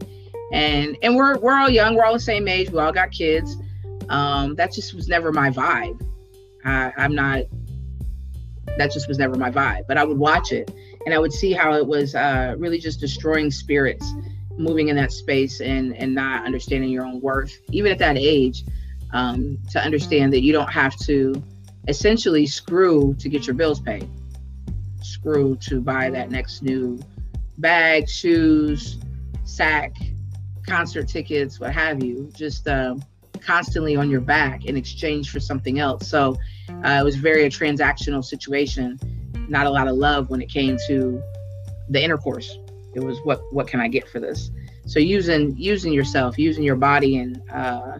[0.53, 3.57] and and we're we're all young we're all the same age we all got kids
[4.09, 6.01] um that just was never my vibe
[6.65, 7.43] I, i'm not
[8.79, 10.71] that just was never my vibe but i would watch it
[11.07, 14.13] and i would see how it was uh really just destroying spirits
[14.57, 18.65] moving in that space and and not understanding your own worth even at that age
[19.13, 21.43] um to understand that you don't have to
[21.89, 24.09] essentially screw to get your bills paid
[25.03, 26.99] screw to buy that next new
[27.59, 28.99] bag shoes
[29.45, 29.95] sack
[30.67, 32.97] concert tickets, what have you, just uh,
[33.41, 36.09] constantly on your back in exchange for something else.
[36.09, 36.37] So
[36.69, 38.99] uh, it was very a transactional situation.
[39.49, 41.23] Not a lot of love when it came to
[41.89, 42.59] the intercourse.
[42.95, 44.51] It was what what can I get for this?
[44.87, 47.99] So using using yourself, using your body and uh,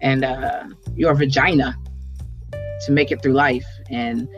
[0.00, 0.64] and uh,
[0.96, 1.76] your vagina
[2.86, 3.66] to make it through life.
[3.90, 4.28] And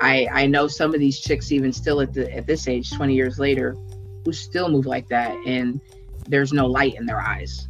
[0.00, 3.14] I I know some of these chicks even still at the at this age, 20
[3.14, 3.76] years later,
[4.24, 5.80] who still move like that and
[6.28, 7.68] there's no light in their eyes.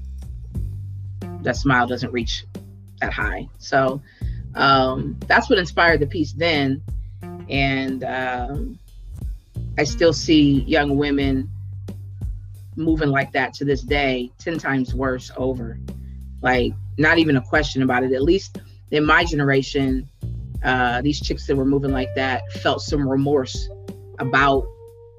[1.42, 2.44] That smile doesn't reach
[3.00, 3.48] that high.
[3.58, 4.02] So
[4.54, 6.82] um, that's what inspired the piece then.
[7.48, 8.78] And um,
[9.78, 11.50] I still see young women
[12.76, 15.78] moving like that to this day, 10 times worse over.
[16.42, 18.12] Like, not even a question about it.
[18.12, 18.58] At least
[18.90, 20.08] in my generation,
[20.64, 23.68] uh, these chicks that were moving like that felt some remorse
[24.18, 24.66] about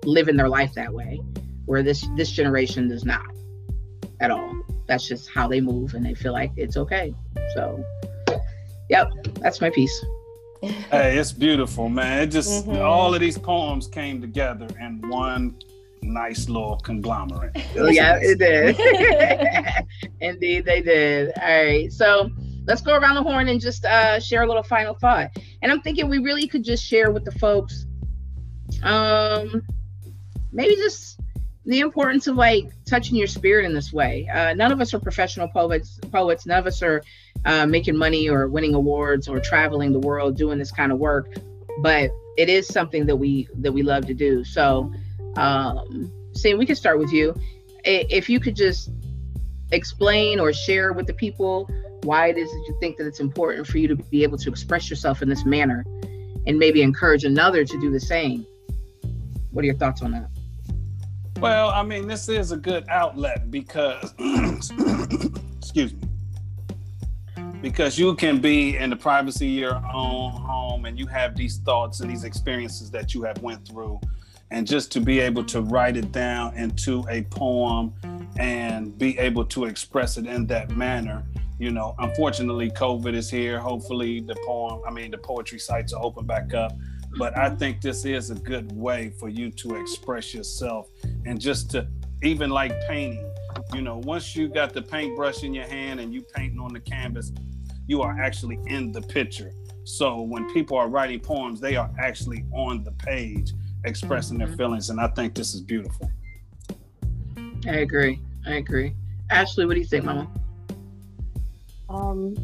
[0.04, 1.20] living their life that way
[1.66, 3.30] where this this generation does not
[4.20, 4.54] at all.
[4.88, 7.14] That's just how they move and they feel like it's okay.
[7.54, 7.84] So
[8.90, 10.04] yep, that's my piece.
[10.92, 12.24] hey, it's beautiful, man.
[12.24, 12.82] It just mm-hmm.
[12.82, 15.56] all of these poems came together in one
[16.02, 17.56] nice little conglomerate.
[17.76, 18.78] yeah, it did.
[20.20, 21.32] Indeed, they did.
[21.38, 22.30] All right, so
[22.68, 25.30] let's go around the horn and just uh, share a little final thought.
[25.62, 27.86] And I'm thinking we really could just share with the folks,
[28.84, 29.64] um,
[30.52, 31.22] maybe just
[31.66, 34.28] the importance of like touching your spirit in this way.
[34.34, 36.00] Uh, none of us are professional poets.
[36.12, 36.46] Poets.
[36.46, 37.02] None of us are
[37.46, 41.34] uh, making money or winning awards or traveling the world doing this kind of work.
[41.82, 44.44] But it is something that we that we love to do.
[44.44, 44.92] So,
[45.38, 47.36] um, Sam, we can start with you.
[47.84, 48.92] If you could just
[49.72, 51.70] explain or share with the people
[52.04, 54.50] why it is that you think that it's important for you to be able to
[54.50, 55.86] express yourself in this manner,
[56.48, 58.46] and maybe encourage another to do the same.
[59.52, 60.30] What are your thoughts on that?
[61.40, 64.14] Well, I mean, this is a good outlet because,
[65.58, 66.09] excuse me,
[67.62, 71.58] because you can be in the privacy of your own home and you have these
[71.58, 74.00] thoughts and these experiences that you have went through.
[74.52, 77.94] And just to be able to write it down into a poem
[78.38, 81.24] and be able to express it in that manner
[81.60, 83.60] you know unfortunately covid is here.
[83.60, 86.72] Hopefully the poem i mean the poetry sites are open back up.
[87.18, 90.90] But i think this is a good way for you to express yourself
[91.26, 91.88] and just to
[92.24, 93.29] even like painting
[93.74, 96.80] you know once you got the paintbrush in your hand and you painting on the
[96.80, 97.32] canvas
[97.88, 99.52] you are actually in the picture
[99.84, 103.54] so when people are writing poems they are actually on the page
[103.86, 106.10] expressing their feelings and i think this is beautiful
[107.68, 108.22] I agree.
[108.46, 108.96] I agree.
[109.30, 110.30] Ashley, what do you think, Mama?
[111.90, 112.36] Um,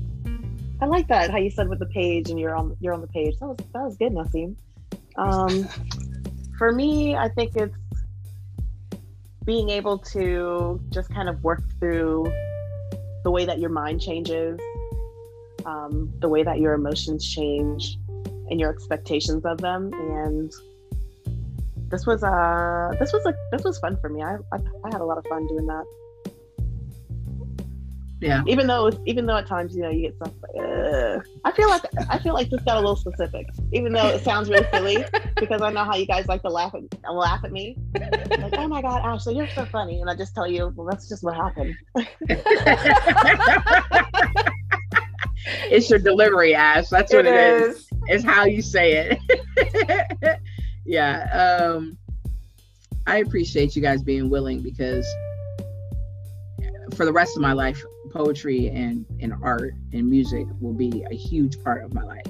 [0.82, 3.08] I like that how you said with the page and you're on you're on the
[3.08, 3.38] page.
[3.40, 4.56] That was that was good, Nassim.
[5.18, 5.68] Um,
[6.58, 7.76] for me, I think it's
[9.46, 12.32] being able to just kind of work through
[13.24, 14.60] the way that your mind changes,
[15.66, 17.98] um, the way that your emotions change,
[18.50, 19.92] and your expectations of them.
[19.94, 20.52] And
[21.90, 24.22] this was uh this was a this was fun for me.
[24.22, 25.86] I I, I had a lot of fun doing that.
[28.26, 28.42] Yeah.
[28.48, 31.70] Even though even though at times you know you get stuff like uh, I feel
[31.70, 33.46] like I feel like this got a little specific.
[33.72, 35.06] Even though it sounds really silly
[35.36, 37.78] because I know how you guys like to laugh at laugh at me.
[37.94, 41.08] Like oh my god, Ashley, you're so funny, and I just tell you, well, that's
[41.08, 41.76] just what happened.
[45.70, 46.90] it's your delivery, Ash.
[46.90, 47.76] That's what It it is.
[47.78, 47.90] is.
[48.08, 49.18] It's how you say
[49.58, 50.40] it.
[50.86, 51.28] yeah.
[51.32, 51.96] Um,
[53.06, 55.06] I appreciate you guys being willing because
[56.96, 57.84] for the rest of my life,
[58.16, 62.26] poetry and, and art and music will be a huge part of my life.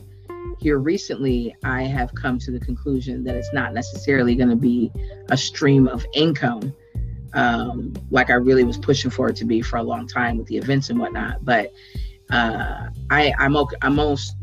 [0.60, 4.92] Here recently, I have come to the conclusion that it's not necessarily going to be
[5.30, 6.74] a stream of income
[7.36, 10.48] um, like I really was pushing for it to be for a long time with
[10.48, 11.44] the events and whatnot.
[11.44, 11.72] But
[12.32, 14.36] uh, I, I'm okay, I'm almost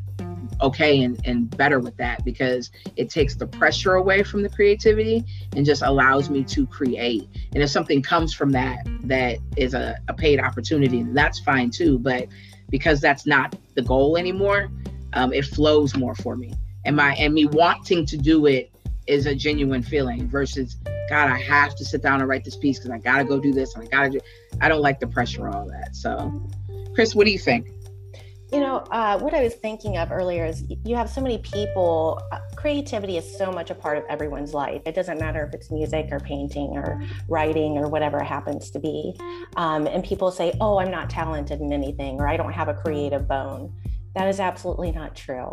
[0.63, 5.25] okay and, and better with that because it takes the pressure away from the creativity
[5.57, 7.29] and just allows me to create.
[7.55, 11.99] And if something comes from that that is a, a paid opportunity, that's fine too.
[11.99, 12.29] But
[12.71, 14.71] because that's not the goal anymore,
[15.13, 16.55] um, it flows more for me.
[16.85, 18.73] And my and me wanting to do it
[19.07, 20.77] is a genuine feeling versus
[21.09, 23.53] God, I have to sit down and write this piece because I gotta go do
[23.53, 24.21] this and I gotta do
[24.61, 25.95] I don't like the pressure all that.
[25.95, 26.33] So
[26.95, 27.69] Chris, what do you think?
[28.53, 32.21] You know, uh, what I was thinking of earlier is you have so many people.
[32.31, 34.83] Uh, creativity is so much a part of everyone's life.
[34.85, 38.79] It doesn't matter if it's music or painting or writing or whatever it happens to
[38.79, 39.19] be.
[39.57, 42.75] Um, and people say, oh, I'm not talented in anything or I don't have a
[42.75, 43.73] creative bone.
[44.15, 45.49] That is absolutely not true.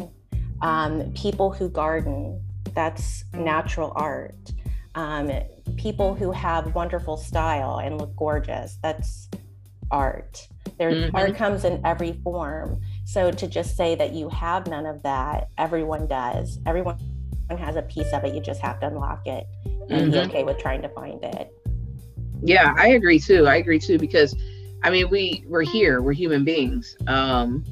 [0.61, 2.43] Um, people who garden,
[2.75, 4.51] that's natural art.
[4.95, 5.31] Um,
[5.77, 9.29] people who have wonderful style and look gorgeous, that's
[9.89, 10.49] art.
[10.77, 11.11] There, Mhm.
[11.13, 12.81] art comes in every form.
[13.11, 16.59] So to just say that you have none of that, everyone does.
[16.67, 16.95] Everyone
[17.49, 18.35] has a piece of it.
[18.35, 19.47] You just have to unlock it
[19.89, 20.27] and be Mhm.
[20.27, 21.51] okay with trying to find it.
[22.43, 23.47] Yeah, I agree too.
[23.47, 24.35] I agree too because
[24.83, 26.95] I mean we we're here, we're human beings.
[27.07, 27.63] Um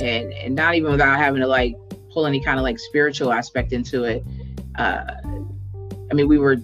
[0.00, 1.76] and and not even without having to like
[2.12, 4.24] pull any kind of like spiritual aspect into it.
[4.74, 5.04] Uh
[6.10, 6.56] I mean we were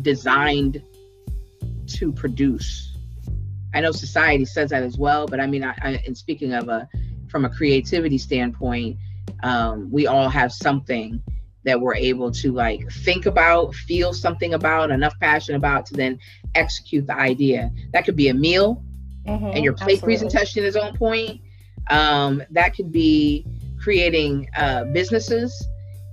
[0.00, 0.80] designed
[1.86, 2.83] to produce.
[3.74, 6.68] I know society says that as well, but I mean I, I and speaking of
[6.68, 6.88] a
[7.28, 8.96] from a creativity standpoint,
[9.42, 11.20] um, we all have something
[11.64, 16.18] that we're able to like think about, feel something about, enough passion about to then
[16.54, 17.70] execute the idea.
[17.92, 18.82] That could be a meal,
[19.26, 20.06] and your plate Absolutely.
[20.06, 21.40] presentation is on point.
[21.90, 23.46] Um, that could be
[23.82, 25.66] creating uh, businesses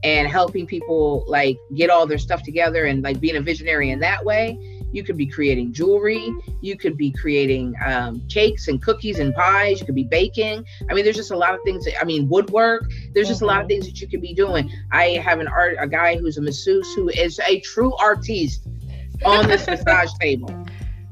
[0.03, 3.99] and helping people like get all their stuff together and like being a visionary in
[3.99, 4.57] that way.
[4.91, 6.33] You could be creating jewelry.
[6.61, 9.79] You could be creating um, cakes and cookies and pies.
[9.79, 10.65] You could be baking.
[10.89, 11.85] I mean, there's just a lot of things.
[11.85, 12.89] That, I mean, woodwork.
[13.13, 14.71] There's just a lot of things that you could be doing.
[14.91, 18.67] I have an art, a guy who's a masseuse who is a true artiste
[19.25, 20.53] on this massage table.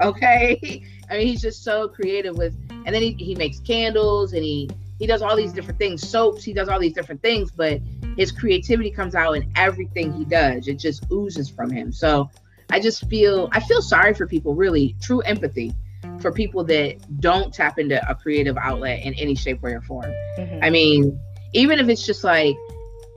[0.01, 2.53] Okay, I mean, he's just so creative with,
[2.85, 4.69] and then he, he makes candles and he
[4.99, 6.43] he does all these different things, soaps.
[6.43, 7.79] He does all these different things, but
[8.17, 10.67] his creativity comes out in everything he does.
[10.67, 11.93] It just oozes from him.
[11.93, 12.29] So
[12.71, 15.73] I just feel I feel sorry for people, really, true empathy
[16.19, 20.11] for people that don't tap into a creative outlet in any shape, way, or form.
[20.37, 20.59] Mhm.
[20.61, 21.19] I mean,
[21.53, 22.55] even if it's just like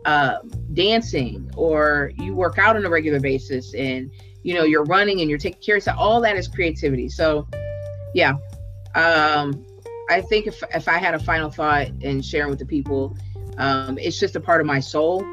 [0.04, 0.38] uh,
[0.72, 4.10] dancing or you work out on a regular basis and
[4.42, 7.08] you know you're running and you're taking care of yourself, all that is creativity.
[7.08, 7.46] So,
[8.14, 8.34] yeah,
[8.94, 9.64] um,
[10.10, 13.16] I think if if I had a final thought and sharing with the people,
[13.58, 15.24] um, it's just a part of my soul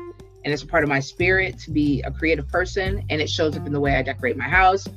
[0.44, 3.58] and it's a part of my spirit to be a creative person, and it shows
[3.58, 4.88] up in the way I decorate my house.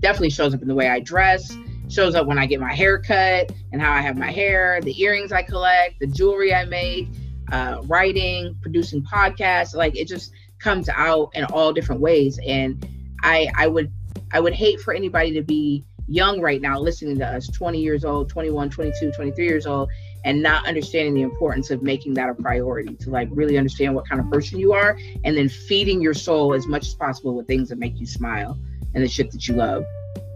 [0.00, 1.56] Definitely shows up in the way I dress.
[1.88, 4.98] Shows up when I get my hair cut and how I have my hair, the
[5.00, 7.08] earrings I collect, the jewelry I make,
[7.50, 9.74] uh, writing, producing podcasts.
[9.74, 12.38] Like it just comes out in all different ways.
[12.46, 12.86] And
[13.22, 13.92] I I would
[14.32, 18.04] I would hate for anybody to be young right now listening to us 20 years
[18.04, 19.88] old 21 22 23 years old
[20.24, 24.08] and not understanding the importance of making that a priority to like really understand what
[24.08, 27.46] kind of person you are and then feeding your soul as much as possible with
[27.46, 28.58] things that make you smile
[28.94, 29.84] and the shit that you love.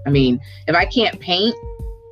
[0.07, 1.55] I mean if i can't paint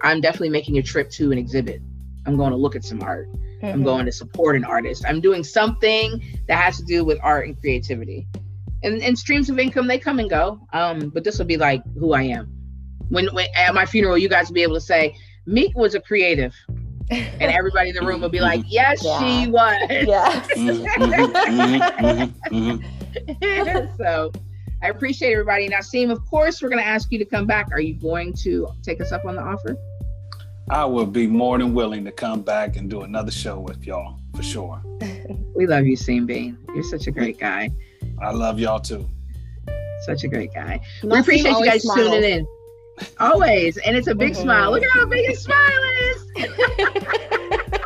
[0.03, 1.81] i'm definitely making a trip to an exhibit.
[2.27, 3.29] I'm going to look at some art.
[3.29, 3.67] Mm-hmm.
[3.67, 5.05] i'm going to support an artist.
[5.07, 8.27] I'm doing something that has to do with art and creativity.
[8.83, 11.83] And, and streams of income they come and go um but this will be like
[11.99, 12.47] who i am.
[13.09, 15.17] When, when at my funeral you guys will be able to say
[15.47, 16.55] meek was a creative
[17.11, 20.49] and everybody in the room will be like yes she was yes.
[20.57, 20.87] Mhm,
[21.99, 22.85] mhm, mhm,
[23.31, 23.97] mhm.
[23.99, 24.33] so
[24.85, 25.67] I appreciate everybody.
[25.67, 27.69] Now, Seem, of course, we're going to ask you to come back.
[27.73, 29.79] Are you going to take us up on the offer?
[30.69, 34.19] I will be more than willing to come back and do another show with y'all
[34.37, 34.83] for sure.
[35.57, 36.59] We love you, Seam Bean.
[36.75, 37.71] You're such a great guy.
[38.21, 39.09] I love y'all too.
[40.05, 40.81] Such a great guy.
[41.05, 42.11] we appreciate you guys smiles.
[42.11, 42.47] tuning in.
[43.21, 43.77] Always.
[43.79, 44.43] And it's a big Mhm.
[44.43, 44.71] smile.
[44.73, 45.59] Look at how big his smile
[46.01, 46.25] is.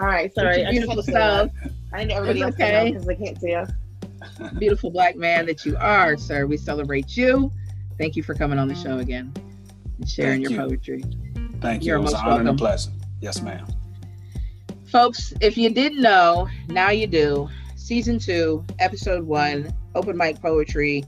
[0.00, 0.62] All right, Such sorry.
[0.62, 1.50] a I just beautiful had to say that.
[1.62, 1.72] stuff.
[1.92, 2.90] I need everybody It's else okay.
[2.90, 3.70] because they can't see us.
[4.58, 6.46] Beautiful black man that you are, sir.
[6.46, 7.50] We celebrate you.
[7.98, 9.32] Thank you for coming on the show again
[9.98, 10.68] and sharing Thank your you.
[10.68, 11.04] poetry.
[11.60, 11.88] Thank you.
[11.88, 12.56] You're it was most an honor and a welcome.
[12.56, 12.90] pleasure.
[13.20, 13.66] Yes, ma'am.
[14.86, 17.48] Folks, if you didn't know, now you do.
[17.76, 21.04] Season two, episode one, open mic poetry,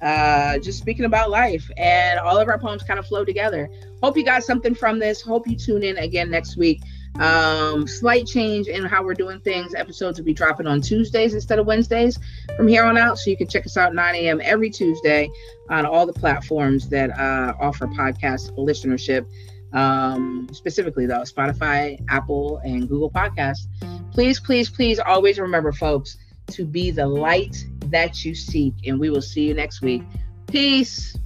[0.00, 1.70] uh, just speaking about life.
[1.76, 3.70] And all of our poems kind of flow together.
[4.02, 5.20] Hope you got something from this.
[5.20, 6.82] Hope you tune in again next week.
[7.18, 9.74] Um, slight change in how we're doing things.
[9.74, 12.18] Episodes will be dropping on Tuesdays instead of Wednesdays
[12.56, 13.18] from here on out.
[13.18, 14.40] So you can check us out 9 a.m.
[14.44, 15.28] every Tuesday
[15.68, 19.26] on all the platforms that uh, offer podcast listenership
[19.72, 23.66] um, specifically though Spotify, Apple, and Google Podcasts.
[24.12, 26.16] Please, please, please always remember, folks,
[26.48, 28.74] to be the light that you seek.
[28.86, 30.02] And we will see you next week.
[30.46, 31.16] Peace.